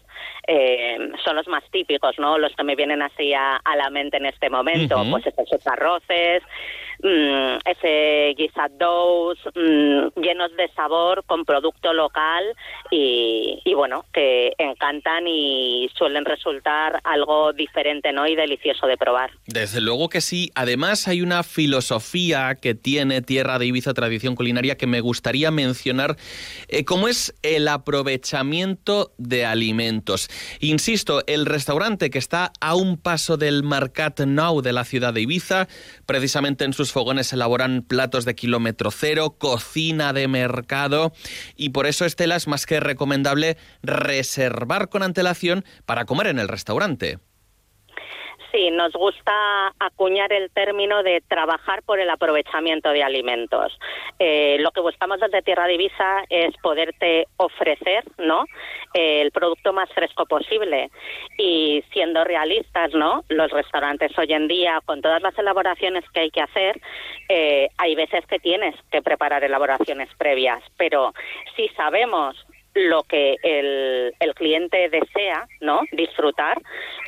eh, 0.48 0.98
son 1.24 1.36
los 1.36 1.48
más 1.48 1.64
típicos, 1.72 2.18
¿no? 2.20 2.38
Los 2.38 2.56
que 2.56 2.64
me 2.64 2.76
vienen 2.76 3.02
así 3.02 3.34
a, 3.34 3.62
la 3.76 3.90
mente 3.90 4.18
en 4.18 4.26
este 4.26 4.50
momento. 4.50 5.04
Pues 5.10 5.26
esos 5.28 5.66
arroces, 5.68 6.44
Mm, 7.04 7.60
ese 7.64 8.34
guisados 8.36 9.38
mm, 9.54 10.20
llenos 10.20 10.56
de 10.58 10.68
sabor 10.76 11.24
con 11.28 11.46
producto 11.46 11.94
local 11.94 12.44
y, 12.90 13.62
bueno, 13.76 14.06
que 14.12 14.54
encantan 14.58 15.28
y 15.28 15.90
suelen 15.96 16.26
resultar 16.26 17.00
algo 17.04 17.54
diferente 17.54 18.12
¿no? 18.12 18.26
y 18.26 18.36
delicioso 18.36 18.88
de 18.88 18.98
probar. 18.98 19.30
Desde 19.46 19.80
luego 19.80 20.10
que 20.10 20.22
sí. 20.22 20.52
Además 20.56 21.08
hay 21.08 21.22
una 21.22 21.44
filosofía 21.44 22.56
que 22.56 22.74
tiene 22.74 23.22
Tierra 23.22 23.60
de 23.60 23.68
Ibiza 23.68 23.94
Tradición 23.94 24.36
Culinaria 24.36 24.78
que 24.78 24.88
me 24.88 25.02
gustaría 25.02 25.52
mencionar, 25.52 26.16
eh, 26.68 26.84
como 26.84 27.08
es 27.08 27.36
el 27.44 27.68
aprovechamiento 27.68 29.12
de 29.18 29.46
alimentos. 29.46 30.07
Insisto, 30.60 31.24
el 31.28 31.46
restaurante 31.46 32.10
que 32.10 32.20
está 32.20 32.52
a 32.60 32.76
un 32.76 32.98
paso 32.98 33.38
del 33.38 33.64
Marcat 33.64 34.22
Now 34.22 34.62
de 34.62 34.74
la 34.74 34.86
ciudad 34.86 35.14
de 35.14 35.22
Ibiza, 35.22 35.68
precisamente 36.06 36.66
en 36.66 36.74
sus 36.74 36.92
fogones 36.92 37.34
elaboran 37.34 37.82
platos 37.82 38.26
de 38.26 38.36
kilómetro 38.36 38.92
cero, 38.92 39.36
cocina 39.38 40.14
de 40.14 40.28
mercado 40.28 41.14
y 41.56 41.70
por 41.70 41.88
eso 41.88 42.06
Estela 42.06 42.36
es 42.36 42.48
más 42.48 42.66
que 42.66 42.80
recomendable 42.80 43.58
reservar 43.84 44.90
con 44.90 45.04
antelación 45.04 45.66
para 45.86 46.06
comer 46.06 46.28
en 46.28 46.40
el 46.40 46.48
restaurante. 46.48 47.20
Sí, 48.58 48.72
nos 48.72 48.92
gusta 48.94 49.68
acuñar 49.78 50.34
el 50.34 50.50
término 50.50 51.04
de 51.04 51.22
trabajar 51.28 51.84
por 51.84 52.00
el 52.00 52.10
aprovechamiento 52.10 52.90
de 52.90 53.04
alimentos. 53.04 53.78
Eh, 54.18 54.58
lo 54.62 54.72
que 54.72 54.82
buscamos 54.82 55.20
desde 55.20 55.44
Tierra 55.44 55.68
Divisa 55.68 56.24
es 56.28 56.58
poderte 56.64 57.28
ofrecer, 57.38 58.04
¿no? 58.18 58.46
el 58.94 59.32
producto 59.32 59.74
más 59.74 59.90
fresco 59.94 60.26
posible 60.26 60.90
y 61.38 61.84
siendo 61.92 62.24
realistas, 62.24 62.94
¿no? 62.94 63.24
Los 63.30 63.52
restaurantes 63.52 64.18
hoy 64.18 64.34
en 64.34 64.48
día, 64.48 64.82
con 64.86 65.02
todas 65.02 65.22
las 65.22 65.38
elaboraciones 65.38 66.04
que 66.10 66.22
hay 66.22 66.32
que 66.32 66.42
hacer, 66.42 66.82
eh, 67.30 67.70
hay 67.78 67.94
veces 67.94 68.26
que 68.26 68.40
tienes 68.40 68.76
que 68.92 69.04
preparar 69.04 69.44
elaboraciones 69.44 70.10
previas, 70.18 70.64
pero 70.78 71.14
si 71.56 71.68
sabemos 71.70 72.44
lo 72.78 73.04
que 73.04 73.36
el, 73.44 74.14
el 74.20 74.36
cliente 74.36 74.90
desea, 74.90 75.48
¿no? 75.62 75.82
Disfrutar, 75.92 76.58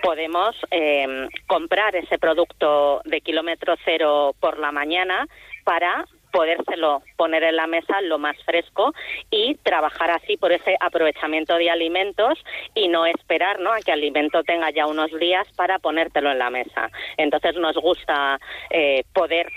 podemos 0.01 0.55
eh, 0.71 1.27
comprar 1.47 1.95
ese 1.95 2.17
producto 2.17 3.01
de 3.05 3.21
kilómetro 3.21 3.75
cero 3.86 4.34
por 4.39 4.60
la 4.60 4.71
mañana 4.71 5.27
para 5.63 6.05
podérselo 6.32 7.01
poner 7.17 7.43
en 7.43 7.55
la 7.55 7.67
mesa 7.67 8.01
lo 8.01 8.17
más 8.17 8.38
fresco 8.43 8.93
y 9.32 9.55
trabajar 9.55 10.12
así 10.12 10.38
por 10.38 10.51
ese 10.51 10.75
aprovechamiento 10.79 11.55
de 11.55 11.69
alimentos 11.69 12.38
y 12.75 12.88
no 12.88 13.05
esperar 13.05 13.60
¿no? 13.60 13.73
a 13.73 13.79
que 13.79 13.91
alimento 13.91 14.43
tenga 14.43 14.69
ya 14.69 14.86
unos 14.88 15.12
días 15.19 15.47
para 15.55 15.79
ponértelo 15.79 16.32
en 16.32 16.39
la 16.39 16.49
mesa. 16.49 16.91
Entonces 17.17 17.55
nos 17.55 17.75
gusta 17.77 18.39
eh, 18.69 19.03
poder 19.13 19.51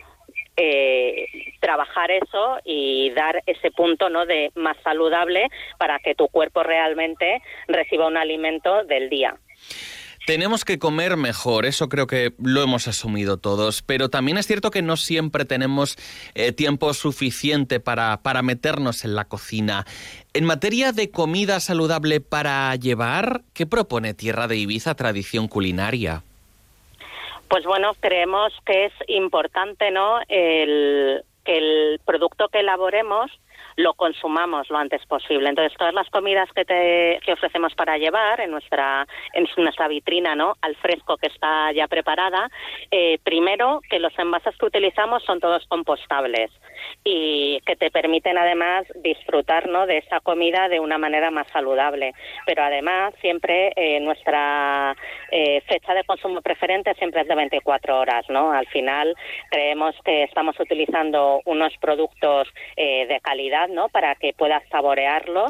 eh, 0.56 1.26
trabajar 1.60 2.10
eso 2.10 2.58
y 2.64 3.10
dar 3.10 3.42
ese 3.46 3.70
punto 3.70 4.08
no 4.10 4.26
de 4.26 4.50
más 4.54 4.76
saludable 4.82 5.48
para 5.78 5.98
que 5.98 6.14
tu 6.14 6.28
cuerpo 6.28 6.62
realmente 6.62 7.42
reciba 7.68 8.06
un 8.06 8.16
alimento 8.16 8.84
del 8.84 9.08
día. 9.08 9.36
Tenemos 10.24 10.64
que 10.64 10.78
comer 10.78 11.16
mejor, 11.16 11.66
eso 11.66 11.88
creo 11.88 12.06
que 12.06 12.32
lo 12.38 12.62
hemos 12.62 12.86
asumido 12.86 13.38
todos, 13.38 13.82
pero 13.82 14.08
también 14.08 14.38
es 14.38 14.46
cierto 14.46 14.70
que 14.70 14.80
no 14.80 14.96
siempre 14.96 15.44
tenemos 15.44 15.96
eh, 16.34 16.52
tiempo 16.52 16.94
suficiente 16.94 17.80
para, 17.80 18.22
para 18.22 18.42
meternos 18.42 19.04
en 19.04 19.16
la 19.16 19.24
cocina. 19.24 19.84
En 20.32 20.44
materia 20.44 20.92
de 20.92 21.10
comida 21.10 21.58
saludable 21.58 22.20
para 22.20 22.74
llevar, 22.76 23.42
¿qué 23.52 23.66
propone 23.66 24.14
Tierra 24.14 24.46
de 24.46 24.58
Ibiza 24.58 24.94
Tradición 24.94 25.48
Culinaria? 25.48 26.22
Pues 27.52 27.66
bueno, 27.66 27.92
creemos 28.00 28.50
que 28.64 28.86
es 28.86 28.92
importante, 29.08 29.90
¿no? 29.90 30.20
El, 30.26 31.22
que 31.44 31.58
el 31.58 32.00
producto 32.04 32.48
que 32.48 32.60
elaboremos 32.60 33.30
lo 33.76 33.94
consumamos 33.94 34.68
lo 34.70 34.78
antes 34.78 35.04
posible. 35.06 35.48
Entonces, 35.48 35.76
todas 35.78 35.94
las 35.94 36.08
comidas 36.10 36.48
que, 36.54 36.64
te, 36.64 37.20
que 37.24 37.32
ofrecemos 37.32 37.74
para 37.74 37.98
llevar 37.98 38.40
en 38.40 38.50
nuestra, 38.50 39.06
en 39.32 39.46
nuestra 39.56 39.88
vitrina, 39.88 40.34
¿no? 40.34 40.56
Al 40.60 40.76
fresco 40.76 41.16
que 41.16 41.28
está 41.28 41.72
ya 41.72 41.88
preparada, 41.88 42.50
eh, 42.90 43.18
primero 43.22 43.80
que 43.88 43.98
los 43.98 44.16
envases 44.18 44.56
que 44.56 44.66
utilizamos 44.66 45.22
son 45.24 45.40
todos 45.40 45.66
compostables 45.68 46.50
y 47.04 47.60
que 47.66 47.76
te 47.76 47.90
permiten 47.90 48.38
además 48.38 48.86
disfrutar 48.96 49.68
¿no? 49.68 49.86
de 49.86 49.98
esa 49.98 50.20
comida 50.20 50.68
de 50.68 50.80
una 50.80 50.98
manera 50.98 51.30
más 51.30 51.46
saludable. 51.48 52.12
Pero 52.46 52.62
además 52.62 53.14
siempre 53.20 53.72
eh, 53.76 54.00
nuestra 54.00 54.96
eh, 55.30 55.60
fecha 55.62 55.94
de 55.94 56.04
consumo 56.04 56.42
preferente 56.42 56.94
siempre 56.94 57.22
es 57.22 57.28
de 57.28 57.34
24 57.34 57.98
horas. 57.98 58.24
¿no? 58.28 58.52
Al 58.52 58.66
final 58.66 59.14
creemos 59.50 59.94
que 60.04 60.24
estamos 60.24 60.58
utilizando 60.58 61.31
unos 61.44 61.72
productos 61.80 62.48
eh, 62.76 63.06
de 63.06 63.20
calidad 63.20 63.68
¿no? 63.68 63.88
para 63.88 64.14
que 64.14 64.32
puedas 64.32 64.62
saborearlo 64.70 65.46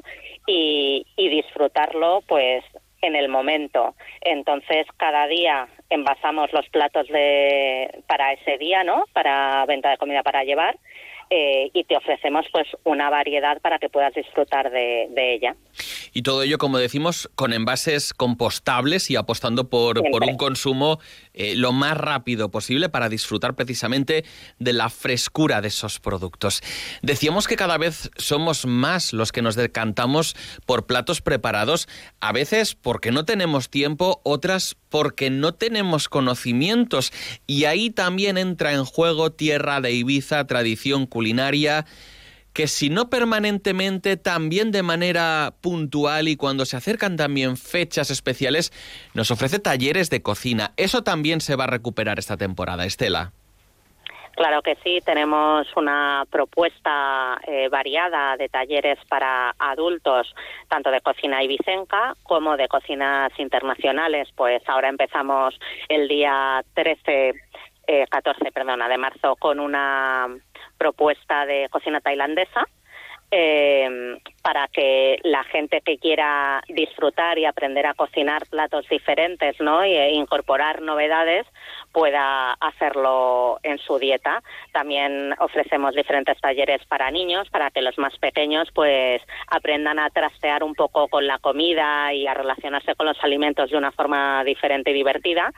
y, 0.46 1.06
y 1.16 1.28
disfrutarlo 1.28 2.22
pues 2.26 2.64
en 3.02 3.16
el 3.16 3.28
momento. 3.28 3.94
Entonces, 4.20 4.86
cada 4.96 5.26
día 5.26 5.68
envasamos 5.90 6.52
los 6.52 6.68
platos 6.68 7.08
de, 7.08 8.02
para 8.06 8.32
ese 8.32 8.56
día, 8.58 8.84
¿no? 8.84 9.04
Para 9.12 9.66
venta 9.66 9.90
de 9.90 9.98
comida 9.98 10.22
para 10.22 10.44
llevar 10.44 10.78
eh, 11.34 11.70
y 11.72 11.84
te 11.84 11.96
ofrecemos 11.96 12.44
pues 12.52 12.68
una 12.84 13.08
variedad 13.08 13.58
para 13.62 13.78
que 13.78 13.88
puedas 13.88 14.14
disfrutar 14.14 14.70
de, 14.70 15.08
ella. 15.16 15.56
Y 16.12 16.22
todo 16.22 16.42
ello, 16.42 16.58
como 16.58 16.76
decimos, 16.78 17.30
con 17.34 17.54
envases 17.54 18.12
compostables 18.12 19.10
y 19.10 19.16
apostando 19.16 19.70
por, 19.70 20.02
por 20.10 20.24
un 20.24 20.36
consumo 20.36 20.98
eh, 21.34 21.54
lo 21.56 21.72
más 21.72 21.96
rápido 21.96 22.50
posible 22.50 22.88
para 22.88 23.08
disfrutar 23.08 23.54
precisamente 23.54 24.24
de 24.58 24.72
la 24.72 24.90
frescura 24.90 25.60
de 25.60 25.68
esos 25.68 26.00
productos. 26.00 26.62
Decíamos 27.02 27.48
que 27.48 27.56
cada 27.56 27.78
vez 27.78 28.10
somos 28.16 28.66
más 28.66 29.12
los 29.12 29.32
que 29.32 29.42
nos 29.42 29.56
decantamos 29.56 30.36
por 30.66 30.86
platos 30.86 31.20
preparados, 31.22 31.88
a 32.20 32.32
veces 32.32 32.74
porque 32.74 33.12
no 33.12 33.24
tenemos 33.24 33.70
tiempo, 33.70 34.20
otras 34.24 34.76
porque 34.88 35.30
no 35.30 35.54
tenemos 35.54 36.08
conocimientos. 36.08 37.12
Y 37.46 37.64
ahí 37.64 37.90
también 37.90 38.36
entra 38.36 38.72
en 38.72 38.84
juego 38.84 39.32
tierra 39.32 39.80
de 39.80 39.92
Ibiza, 39.92 40.46
tradición 40.46 41.06
culinaria 41.06 41.86
que 42.52 42.66
si 42.66 42.90
no 42.90 43.08
permanentemente, 43.08 44.16
también 44.16 44.72
de 44.72 44.82
manera 44.82 45.54
puntual 45.60 46.28
y 46.28 46.36
cuando 46.36 46.64
se 46.64 46.76
acercan 46.76 47.16
también 47.16 47.56
fechas 47.56 48.10
especiales, 48.10 48.72
nos 49.14 49.30
ofrece 49.30 49.58
talleres 49.58 50.10
de 50.10 50.22
cocina. 50.22 50.72
Eso 50.76 51.02
también 51.02 51.40
se 51.40 51.56
va 51.56 51.64
a 51.64 51.68
recuperar 51.68 52.18
esta 52.18 52.36
temporada, 52.36 52.84
Estela. 52.84 53.32
Claro 54.34 54.62
que 54.62 54.76
sí, 54.82 55.00
tenemos 55.04 55.66
una 55.76 56.24
propuesta 56.30 57.38
eh, 57.46 57.68
variada 57.68 58.36
de 58.38 58.48
talleres 58.48 58.98
para 59.06 59.54
adultos, 59.58 60.34
tanto 60.68 60.90
de 60.90 61.02
cocina 61.02 61.42
ibicenca 61.42 62.14
como 62.22 62.56
de 62.56 62.66
cocinas 62.66 63.30
internacionales. 63.38 64.28
Pues 64.34 64.66
ahora 64.68 64.88
empezamos 64.88 65.58
el 65.88 66.08
día 66.08 66.64
13, 66.74 67.34
14, 68.08 68.48
eh, 68.48 68.52
perdona, 68.52 68.88
de 68.88 68.96
marzo 68.96 69.36
con 69.36 69.60
una 69.60 70.28
propuesta 70.82 71.46
de 71.46 71.68
cocina 71.70 72.00
tailandesa 72.00 72.66
eh, 73.30 74.18
para 74.42 74.66
que 74.68 75.18
la 75.22 75.44
gente 75.44 75.80
que 75.80 75.96
quiera 75.96 76.62
disfrutar 76.68 77.38
y 77.38 77.46
aprender 77.46 77.86
a 77.86 77.94
cocinar 77.94 78.42
platos 78.50 78.86
diferentes 78.90 79.58
¿no? 79.60 79.82
e 79.82 80.12
incorporar 80.12 80.82
novedades 80.82 81.46
pueda 81.92 82.52
hacerlo 82.54 83.58
en 83.62 83.78
su 83.78 83.98
dieta. 83.98 84.42
También 84.72 85.34
ofrecemos 85.38 85.94
diferentes 85.94 86.38
talleres 86.40 86.84
para 86.86 87.12
niños 87.12 87.48
para 87.48 87.70
que 87.70 87.80
los 87.80 87.96
más 87.96 88.18
pequeños 88.18 88.68
pues 88.74 89.22
aprendan 89.46 90.00
a 90.00 90.10
trastear 90.10 90.64
un 90.64 90.74
poco 90.74 91.06
con 91.06 91.26
la 91.26 91.38
comida 91.38 92.12
y 92.12 92.26
a 92.26 92.34
relacionarse 92.34 92.96
con 92.96 93.06
los 93.06 93.22
alimentos 93.22 93.70
de 93.70 93.78
una 93.78 93.92
forma 93.92 94.42
diferente 94.44 94.90
y 94.90 94.94
divertida. 94.94 95.52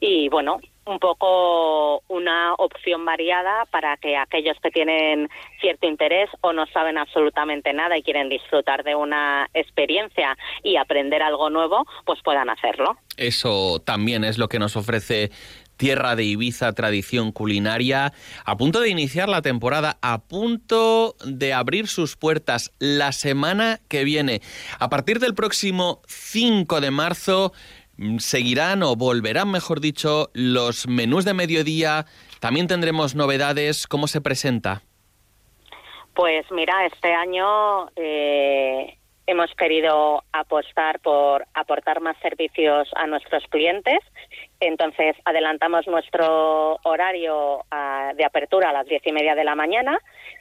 Y 0.00 0.28
bueno, 0.28 0.60
un 0.86 0.98
poco 0.98 2.02
una 2.08 2.54
opción 2.54 3.04
variada 3.04 3.64
para 3.70 3.96
que 3.96 4.16
aquellos 4.16 4.56
que 4.62 4.70
tienen 4.70 5.28
cierto 5.60 5.86
interés 5.86 6.30
o 6.40 6.52
no 6.52 6.66
saben 6.68 6.96
absolutamente 6.96 7.72
nada 7.72 7.98
y 7.98 8.02
quieren 8.02 8.28
disfrutar 8.28 8.84
de 8.84 8.94
una 8.94 9.48
experiencia 9.52 10.36
y 10.62 10.76
aprender 10.76 11.22
algo 11.22 11.50
nuevo, 11.50 11.84
pues 12.04 12.20
puedan 12.22 12.48
hacerlo. 12.48 12.96
Eso 13.16 13.80
también 13.84 14.24
es 14.24 14.38
lo 14.38 14.48
que 14.48 14.58
nos 14.58 14.76
ofrece 14.76 15.30
Tierra 15.76 16.16
de 16.16 16.24
Ibiza, 16.24 16.72
tradición 16.72 17.32
culinaria, 17.32 18.12
a 18.44 18.56
punto 18.56 18.80
de 18.80 18.88
iniciar 18.88 19.28
la 19.28 19.42
temporada, 19.42 19.98
a 20.00 20.18
punto 20.22 21.16
de 21.24 21.52
abrir 21.52 21.86
sus 21.86 22.16
puertas 22.16 22.72
la 22.78 23.12
semana 23.12 23.80
que 23.88 24.04
viene. 24.04 24.40
A 24.78 24.88
partir 24.88 25.18
del 25.18 25.34
próximo 25.34 26.00
5 26.06 26.80
de 26.80 26.90
marzo 26.90 27.52
seguirán 28.18 28.82
o 28.82 28.96
volverán, 28.96 29.50
mejor 29.50 29.80
dicho, 29.80 30.30
los 30.34 30.86
menús 30.86 31.24
de 31.24 31.34
mediodía. 31.34 32.06
También 32.40 32.66
tendremos 32.66 33.14
novedades. 33.14 33.86
¿Cómo 33.86 34.06
se 34.06 34.20
presenta? 34.20 34.82
Pues 36.14 36.50
mira, 36.50 36.86
este 36.86 37.12
año 37.12 37.90
eh, 37.96 38.96
hemos 39.26 39.52
querido 39.54 40.22
apostar 40.32 41.00
por 41.00 41.46
aportar 41.54 42.00
más 42.00 42.16
servicios 42.22 42.88
a 42.96 43.06
nuestros 43.06 43.44
clientes. 43.48 43.98
Entonces, 44.60 45.16
adelantamos 45.24 45.86
nuestro 45.86 46.78
horario 46.82 47.64
ah, 47.70 48.12
de 48.16 48.24
apertura 48.24 48.70
a 48.70 48.72
las 48.72 48.86
diez 48.86 49.02
y 49.04 49.12
media 49.12 49.34
de 49.34 49.44
la 49.44 49.54
mañana 49.54 49.98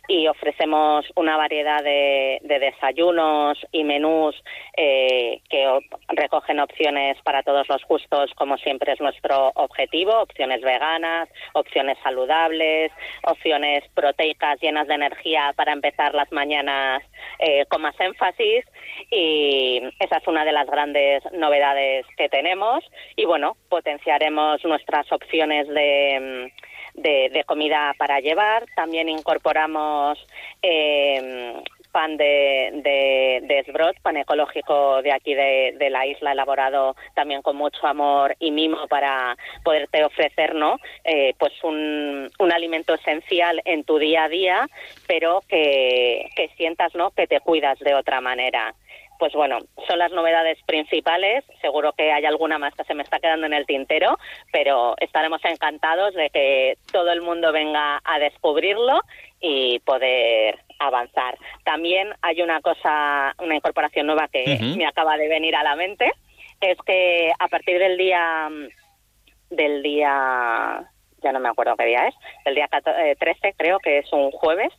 y 0.07 0.27
ofrecemos 0.27 1.05
una 1.15 1.35
variedad 1.37 1.83
de, 1.83 2.39
desayunos 2.43 3.57
y 3.71 3.83
menús 3.83 4.35
eh, 4.77 5.41
que 5.49 5.79
recogen 6.09 6.59
opciones 6.59 7.17
para 7.23 7.43
todos 7.43 7.67
los 7.67 7.83
gustos, 7.87 8.31
como 8.35 8.57
siempre 8.57 8.93
es 8.93 9.01
nuestro 9.01 9.51
objetivo, 9.55 10.21
opciones 10.21 10.61
veganas, 10.61 11.29
opciones 11.53 11.97
saludables, 12.03 12.91
opciones 13.23 13.83
proteicas 13.93 14.59
llenas 14.61 14.87
de 14.87 14.95
energía 14.95 15.53
para 15.55 15.73
empezar 15.73 16.13
las 16.13 16.31
mañanas 16.31 17.03
eh, 17.39 17.65
con 17.67 17.81
más 17.81 17.95
énfasis 17.99 18.65
y 19.11 19.81
esa 19.99 20.17
es 20.17 20.27
una 20.27 20.45
de 20.45 20.51
las 20.51 20.67
grandes 20.67 21.23
novedades 21.33 22.05
que 22.17 22.29
tenemos 22.29 22.83
y 23.15 23.25
bueno, 23.25 23.57
potenciaremos 23.69 24.63
nuestras 24.63 25.11
opciones 25.11 25.67
de 25.67 26.51
de, 26.95 27.43
comida 27.45 27.93
para 27.97 28.19
llevar. 28.19 28.65
También 28.75 29.09
incorporamos 29.09 30.17
eh, 30.61 31.61
pan 31.95 32.17
de, 32.17 32.71
de, 32.83 33.93
pan 34.01 34.17
ecológico 34.17 35.01
de 35.01 35.13
aquí 35.13 35.33
de, 35.33 35.87
la 35.89 36.05
isla, 36.05 36.33
elaborado 36.33 36.93
también 37.13 37.41
con 37.41 37.55
mucho 37.55 37.87
amor 37.87 38.35
y 38.37 38.51
mimo 38.51 38.85
para 38.89 39.37
poderte 39.63 40.03
ofrecer 40.03 40.55
¿no? 40.55 40.77
Eh, 41.05 41.33
pues 41.39 41.53
un, 41.63 42.29
un, 42.37 42.51
alimento 42.51 42.95
esencial 42.95 43.61
en 43.63 43.85
tu 43.85 43.97
día 43.97 44.25
a 44.25 44.29
día, 44.29 44.67
pero 45.07 45.41
que, 45.47 46.27
que 46.35 46.49
sientas 46.57 46.93
¿no? 46.95 47.11
que 47.11 47.27
te 47.27 47.39
cuidas 47.39 47.79
de 47.79 47.95
otra 47.95 48.19
manera 48.19 48.75
pues 49.17 49.31
bueno, 49.31 49.59
son 49.87 49.99
las 49.99 50.11
novedades 50.11 50.57
principales. 50.65 51.45
Seguro 51.61 51.93
que 51.93 52.11
hay 52.11 52.25
alguna 52.25 52.57
más 52.57 52.75
que 52.75 52.83
se 52.83 52.93
me 52.93 53.03
está 53.03 53.19
quedando 53.19 53.45
en 53.45 53.53
el 53.53 53.65
tintero, 53.65 54.17
pero 54.51 54.95
estaremos 54.99 55.39
encantados 55.45 56.13
de 56.15 56.29
que 56.31 56.77
todo 56.91 57.09
el 57.13 57.21
mundo 57.21 57.53
venga 57.53 58.01
a 58.03 58.19
descubrirlo 58.19 58.99
y 59.39 59.79
poder 59.79 60.64
avanzar. 60.79 61.37
También 61.63 62.13
hay 62.21 62.41
una 62.41 62.61
cosa, 62.61 63.35
una 63.39 63.55
incorporación 63.55 64.07
nueva 64.07 64.27
que 64.27 64.57
me 64.77 64.85
acaba 64.85 65.17
de 65.17 65.27
venir 65.27 65.55
a 65.55 65.63
la 65.63 65.75
mente, 65.75 66.11
es 66.61 66.77
que 66.85 67.31
a 67.37 67.47
partir 67.47 67.79
del 67.79 67.97
día 67.97 68.49
del 69.49 69.83
día 69.83 70.89
ya 71.23 71.31
no 71.31 71.39
me 71.39 71.49
acuerdo 71.49 71.75
qué 71.77 71.85
día 71.85 72.07
es, 72.07 72.15
el 72.45 72.55
día 72.55 72.67
13 72.67 73.47
eh, 73.47 73.53
creo 73.57 73.79
que 73.79 73.99
es 73.99 74.11
un 74.11 74.31
jueves, 74.31 74.73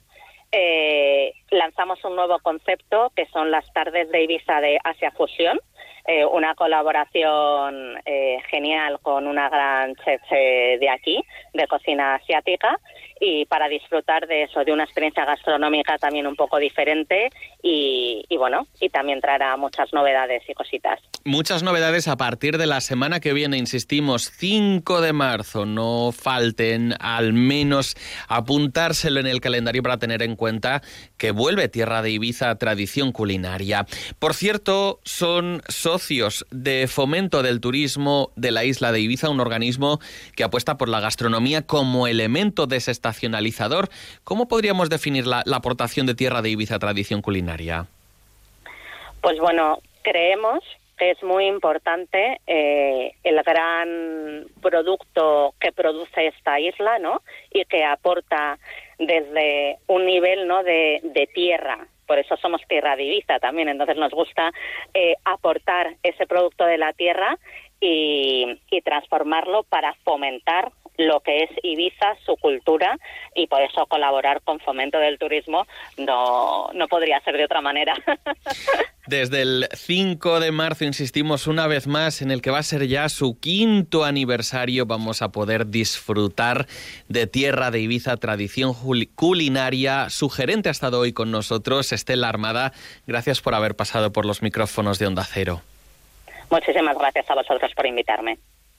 eh, 0.53 1.33
lanzamos 1.51 2.03
un 2.05 2.15
nuevo 2.15 2.39
concepto 2.39 3.13
que 3.17 3.27
son 3.27 3.51
las 3.51 3.71
tardes 3.73 4.11
de 4.11 4.23
Ibiza 4.23 4.61
de 4.61 4.79
Asia 4.85 5.11
Fusión, 5.11 5.59
eh, 6.07 6.25
una 6.25 6.55
colaboración 6.55 8.01
eh, 8.05 8.39
genial 8.49 9.01
con 9.01 9.27
una 9.27 9.49
gran 9.49 9.97
chef 9.97 10.23
de 10.31 10.89
aquí, 10.89 11.23
de 11.53 11.67
cocina 11.67 12.15
asiática, 12.15 12.79
y 13.21 13.47
para 13.47 13.69
disfrutar 13.69 14.27
de 14.27 14.45
eso, 14.45 14.65
de 14.65 14.73
una 14.73 14.85
experiencia 14.85 15.25
gastronómica 15.25 15.99
también 15.99 16.27
un 16.27 16.37
poco 16.37 16.59
diferente 16.59 17.31
y, 17.63 18.25
bueno, 18.37 18.67
y 18.81 18.89
también 18.91 19.21
traerá 19.21 19.57
muchas 19.57 19.93
novedades 19.93 20.43
y 20.49 20.55
cositas. 20.55 21.01
Muchas 21.25 21.63
novedades 21.63 22.07
a 22.09 22.17
partir 22.17 22.59
de 22.59 22.67
la 22.67 22.81
semana 22.81 23.19
que 23.21 23.33
viene, 23.33 23.57
insistimos, 23.57 24.31
5 24.37 25.01
de 25.01 25.13
marzo, 25.13 25.67
no 25.67 26.13
falten 26.13 26.95
al 27.01 27.33
menos 27.33 27.97
apuntárselo 28.29 29.21
en 29.21 29.27
el 29.27 29.41
calendario 29.41 29.83
para 29.83 29.99
tener 29.99 30.23
en 30.23 30.37
cuenta 30.37 30.83
que 31.17 31.33
vuelve 31.33 31.69
Tierra 31.69 32.03
de 32.03 32.11
Ibiza 32.11 32.55
tradición 32.57 33.13
culinaria. 33.13 33.87
Por 34.19 34.35
cierto, 34.35 35.01
son 35.05 35.63
socios 35.69 36.47
de 36.51 36.87
fomento 36.87 37.43
del 37.43 37.61
turismo 37.61 38.31
de 38.37 38.53
la 38.53 38.65
isla 38.65 38.93
de 38.93 39.01
Ibiza, 39.01 39.31
un 39.31 39.41
organismo 39.41 39.99
que 40.37 40.45
apuesta 40.45 40.77
por 40.77 40.89
la 40.89 41.01
gastronomía 41.01 41.63
como 41.63 42.07
elemento 42.07 42.67
desestacionalizador. 43.07 43.89
¿Cómo 44.25 44.49
podríamos 44.49 44.91
definir 44.91 45.27
la, 45.27 45.43
aportación 45.55 46.07
de 46.07 46.15
Tierra 46.15 46.43
de 46.43 46.51
Ibiza 46.51 46.77
a 46.77 46.79
tradición 46.79 47.23
culinaria? 47.23 47.87
Pues 49.21 49.39
bueno, 49.39 49.79
creemos 50.03 50.63
que 50.99 51.11
es 51.11 51.23
muy 51.23 51.47
importante 51.47 52.41
eh, 52.47 53.13
el 53.23 53.43
gran 53.43 54.47
producto 54.63 55.55
que 55.61 55.73
produce 55.73 56.29
esta 56.29 56.59
isla, 56.59 56.99
¿no? 56.99 57.23
Y 57.51 57.65
que 57.67 57.85
aporta 57.85 58.59
desde 58.99 59.77
un 59.89 60.07
nivel, 60.07 60.47
¿no? 60.47 60.63
De, 60.63 61.29
tierra, 61.35 61.87
por 62.07 62.19
eso 62.19 62.37
somos 62.39 62.63
tierra 62.67 62.97
divisa 62.97 63.39
también, 63.39 63.69
entonces 63.69 63.97
nos 63.97 64.13
gusta 64.13 64.53
eh, 64.95 65.17
aportar 65.25 65.97
ese 66.03 66.27
producto 66.27 66.65
de 66.65 66.79
la 66.79 66.95
tierra 66.95 67.37
y, 67.81 68.59
transformarlo 68.85 69.65
para 69.65 69.95
fomentar 70.05 70.71
lo 70.99 71.21
que 71.21 71.45
es 71.45 71.51
Ibiza, 71.63 72.15
su 72.25 72.37
cultura, 72.37 72.99
y 73.35 73.47
por 73.47 73.63
eso 73.63 73.87
colaborar 73.87 74.43
con 74.43 74.61
Fomento 74.61 74.99
del 74.99 75.19
Turismo 75.19 75.67
no, 75.97 76.69
no 76.75 76.89
podría 76.89 77.21
ser 77.21 77.37
de 77.37 77.45
otra 77.45 77.61
manera. 77.61 77.95
Desde 79.07 79.43
el 79.43 79.69
5 79.73 80.41
de 80.41 80.51
marzo, 80.51 80.85
insistimos 80.85 81.47
una 81.47 81.69
vez 81.69 81.87
más, 81.87 82.23
en 82.23 82.33
el 82.33 82.43
que 82.43 82.51
va 82.51 82.59
a 82.59 82.65
ser 82.65 82.89
ya 82.89 83.09
su 83.09 83.39
quinto 83.39 84.05
aniversario, 84.05 84.85
vamos 84.85 85.23
a 85.23 85.31
poder 85.31 85.69
disfrutar 85.69 86.67
de 87.09 87.29
Tierra 87.29 87.71
de 87.71 87.81
Ibiza, 87.81 88.17
tradición 88.17 88.75
culinaria. 89.15 90.11
Su 90.11 90.29
gerente 90.29 90.71
ha 90.71 90.73
estado 90.73 90.99
hoy 90.99 91.13
con 91.13 91.31
nosotros, 91.31 91.93
Estela 91.93 92.29
Armada. 92.29 92.73
Gracias 93.07 93.41
por 93.41 93.55
haber 93.55 93.77
pasado 93.77 94.11
por 94.13 94.27
los 94.27 94.43
micrófonos 94.43 94.99
de 94.99 95.07
Onda 95.07 95.25
Cero. 95.25 95.63
Muchísimas 96.51 96.97
gracias 96.99 97.31
a 97.31 97.35
vosotros 97.35 97.73
por 97.75 97.87
invitarme. 97.87 98.39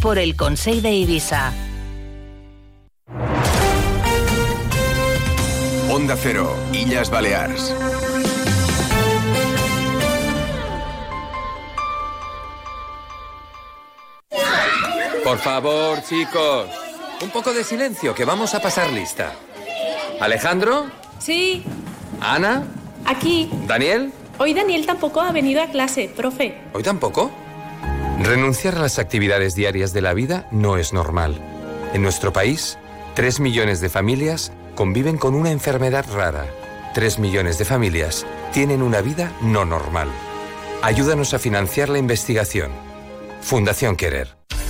por 0.00 0.18
el 0.18 0.36
Consejo 0.36 0.82
de 0.82 0.92
Ibiza. 0.92 1.52
Onda 5.90 6.16
Cero, 6.16 6.54
Illas 6.72 7.10
Baleares. 7.10 7.74
Por 15.24 15.38
favor, 15.38 16.00
chicos, 16.04 16.68
un 17.20 17.30
poco 17.30 17.52
de 17.52 17.64
silencio, 17.64 18.14
que 18.14 18.24
vamos 18.24 18.54
a 18.54 18.60
pasar 18.60 18.92
lista. 18.92 19.32
Alejandro. 20.20 20.86
Sí. 21.18 21.64
Ana. 22.20 22.62
Aquí. 23.06 23.50
Daniel. 23.66 24.12
Hoy 24.38 24.54
Daniel 24.54 24.86
tampoco 24.86 25.20
ha 25.20 25.32
venido 25.32 25.60
a 25.60 25.66
clase, 25.66 26.08
profe. 26.14 26.60
¿Hoy 26.72 26.84
tampoco? 26.84 27.32
Renunciar 28.20 28.76
a 28.76 28.80
las 28.80 28.98
actividades 28.98 29.54
diarias 29.54 29.92
de 29.92 30.00
la 30.00 30.14
vida 30.14 30.46
no 30.50 30.76
es 30.76 30.92
normal. 30.92 31.40
En 31.92 32.02
nuestro 32.02 32.32
país, 32.32 32.78
3 33.14 33.40
millones 33.40 33.80
de 33.80 33.88
familias 33.88 34.52
conviven 34.74 35.18
con 35.18 35.34
una 35.34 35.50
enfermedad 35.50 36.06
rara. 36.12 36.46
3 36.94 37.18
millones 37.18 37.58
de 37.58 37.64
familias 37.64 38.24
tienen 38.52 38.82
una 38.82 39.00
vida 39.00 39.32
no 39.42 39.64
normal. 39.64 40.08
Ayúdanos 40.82 41.34
a 41.34 41.38
financiar 41.38 41.88
la 41.88 41.98
investigación. 41.98 42.70
Fundación 43.42 43.96
Querer. 43.96 44.33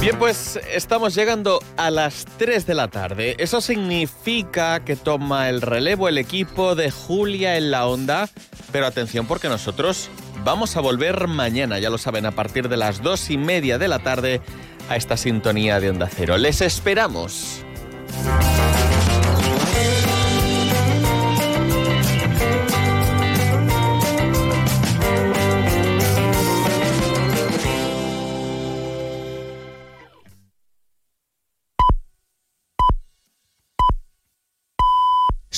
Bien, 0.00 0.18
pues 0.18 0.58
estamos 0.72 1.14
llegando 1.14 1.62
a 1.76 1.90
las 1.90 2.24
3 2.38 2.66
de 2.66 2.74
la 2.74 2.88
tarde. 2.88 3.36
Eso 3.38 3.60
significa 3.60 4.82
que 4.82 4.96
toma 4.96 5.50
el 5.50 5.60
relevo 5.60 6.08
el 6.08 6.16
equipo 6.16 6.74
de 6.74 6.90
Julia 6.90 7.58
en 7.58 7.70
la 7.70 7.86
onda. 7.86 8.30
Pero 8.72 8.86
atención 8.86 9.26
porque 9.26 9.50
nosotros 9.50 10.08
vamos 10.42 10.74
a 10.78 10.80
volver 10.80 11.28
mañana, 11.28 11.78
ya 11.78 11.90
lo 11.90 11.98
saben, 11.98 12.24
a 12.24 12.30
partir 12.30 12.70
de 12.70 12.78
las 12.78 13.02
2 13.02 13.28
y 13.28 13.36
media 13.36 13.76
de 13.76 13.88
la 13.88 13.98
tarde 13.98 14.40
a 14.88 14.96
esta 14.96 15.18
sintonía 15.18 15.80
de 15.80 15.90
Onda 15.90 16.08
Cero. 16.10 16.38
Les 16.38 16.62
esperamos. 16.62 17.62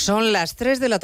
Son 0.02 0.32
las 0.32 0.56
3 0.56 0.80
de 0.80 0.88
la 0.88 0.98